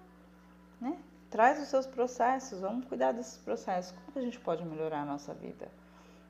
né? 0.79 0.97
Traz 1.35 1.61
os 1.61 1.67
seus 1.67 1.85
processos, 1.85 2.61
vamos 2.61 2.85
cuidar 2.85 3.11
desses 3.11 3.37
processos. 3.37 3.93
Como 4.05 4.17
a 4.17 4.21
gente 4.21 4.39
pode 4.39 4.63
melhorar 4.63 5.01
a 5.01 5.05
nossa 5.05 5.33
vida? 5.33 5.67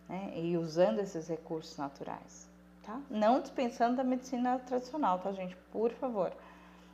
né? 0.07 0.31
E 0.35 0.57
usando 0.57 0.99
esses 0.99 1.27
recursos 1.27 1.77
naturais, 1.77 2.47
tá? 2.83 2.99
Não 3.09 3.39
dispensando 3.41 3.97
da 3.97 4.03
medicina 4.03 4.59
tradicional, 4.59 5.19
tá, 5.19 5.31
gente? 5.31 5.55
Por 5.71 5.91
favor. 5.91 6.31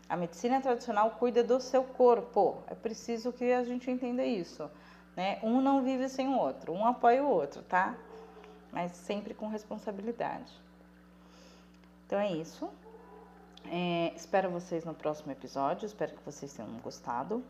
A 0.09 0.17
medicina 0.17 0.59
tradicional 0.59 1.11
cuida 1.11 1.43
do 1.43 1.59
seu 1.59 1.83
corpo. 1.83 2.61
É 2.67 2.75
preciso 2.75 3.31
que 3.31 3.51
a 3.53 3.63
gente 3.63 3.89
entenda 3.89 4.25
isso, 4.25 4.69
né? 5.15 5.39
Um 5.41 5.61
não 5.61 5.83
vive 5.83 6.09
sem 6.09 6.27
o 6.27 6.37
outro, 6.37 6.73
um 6.73 6.85
apoia 6.85 7.23
o 7.23 7.29
outro, 7.29 7.61
tá? 7.63 7.95
Mas 8.71 8.91
sempre 8.93 9.33
com 9.33 9.47
responsabilidade. 9.47 10.51
Então 12.05 12.19
é 12.19 12.31
isso. 12.31 12.69
É, 13.65 14.11
espero 14.15 14.49
vocês 14.49 14.83
no 14.83 14.93
próximo 14.93 15.31
episódio. 15.31 15.85
Espero 15.85 16.13
que 16.13 16.23
vocês 16.25 16.51
tenham 16.53 16.69
gostado. 16.79 17.43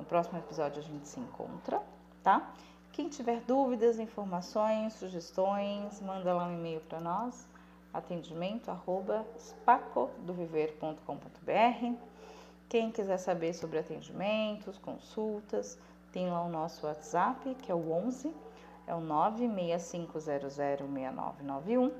No 0.00 0.06
próximo 0.06 0.38
episódio 0.38 0.80
a 0.80 0.82
gente 0.82 1.06
se 1.06 1.20
encontra, 1.20 1.82
tá? 2.22 2.54
Quem 2.90 3.10
tiver 3.10 3.42
dúvidas, 3.42 3.98
informações, 3.98 4.94
sugestões, 4.94 6.00
manda 6.00 6.32
lá 6.32 6.46
um 6.46 6.54
e-mail 6.54 6.80
para 6.80 6.98
nós, 6.98 7.46
atendimento 7.92 8.70
arroba 8.70 9.26
spacodoviver.com.br. 9.38 11.96
Quem 12.66 12.90
quiser 12.90 13.18
saber 13.18 13.52
sobre 13.52 13.78
atendimentos, 13.78 14.78
consultas, 14.78 15.78
tem 16.10 16.30
lá 16.30 16.42
o 16.44 16.48
nosso 16.48 16.86
WhatsApp, 16.86 17.54
que 17.56 17.70
é 17.70 17.74
o 17.74 17.92
11, 17.92 18.34
é 18.86 18.94
o 18.94 19.02
965006991. 19.02 21.92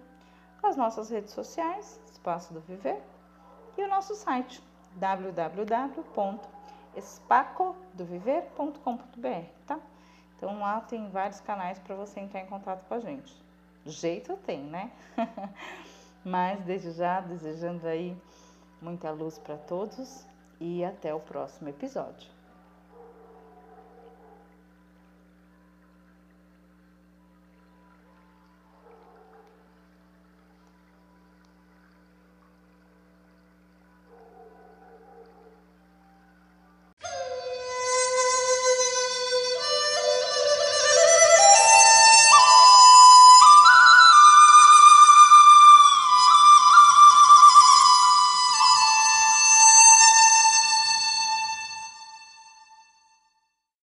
As 0.62 0.74
nossas 0.74 1.10
redes 1.10 1.34
sociais, 1.34 2.00
Espaço 2.10 2.54
do 2.54 2.60
Viver, 2.60 3.02
e 3.76 3.82
o 3.82 3.88
nosso 3.88 4.14
site, 4.14 4.62
www.espacodoviver.com.br, 6.94 9.44
tá? 9.66 9.78
Então 10.36 10.58
lá 10.58 10.80
tem 10.80 11.08
vários 11.10 11.40
canais 11.40 11.78
para 11.78 11.94
você 11.94 12.20
entrar 12.20 12.40
em 12.40 12.46
contato 12.46 12.86
com 12.86 12.94
a 12.94 13.00
gente. 13.00 13.34
Jeito 13.84 14.36
tem, 14.38 14.62
né? 14.62 14.90
Mas 16.24 16.62
desde 16.64 16.92
já 16.92 17.20
desejando 17.20 17.86
aí 17.86 18.16
muita 18.80 19.10
luz 19.10 19.38
para 19.38 19.56
todos 19.56 20.26
e 20.58 20.84
até 20.84 21.14
o 21.14 21.20
próximo 21.20 21.68
episódio. 21.68 22.39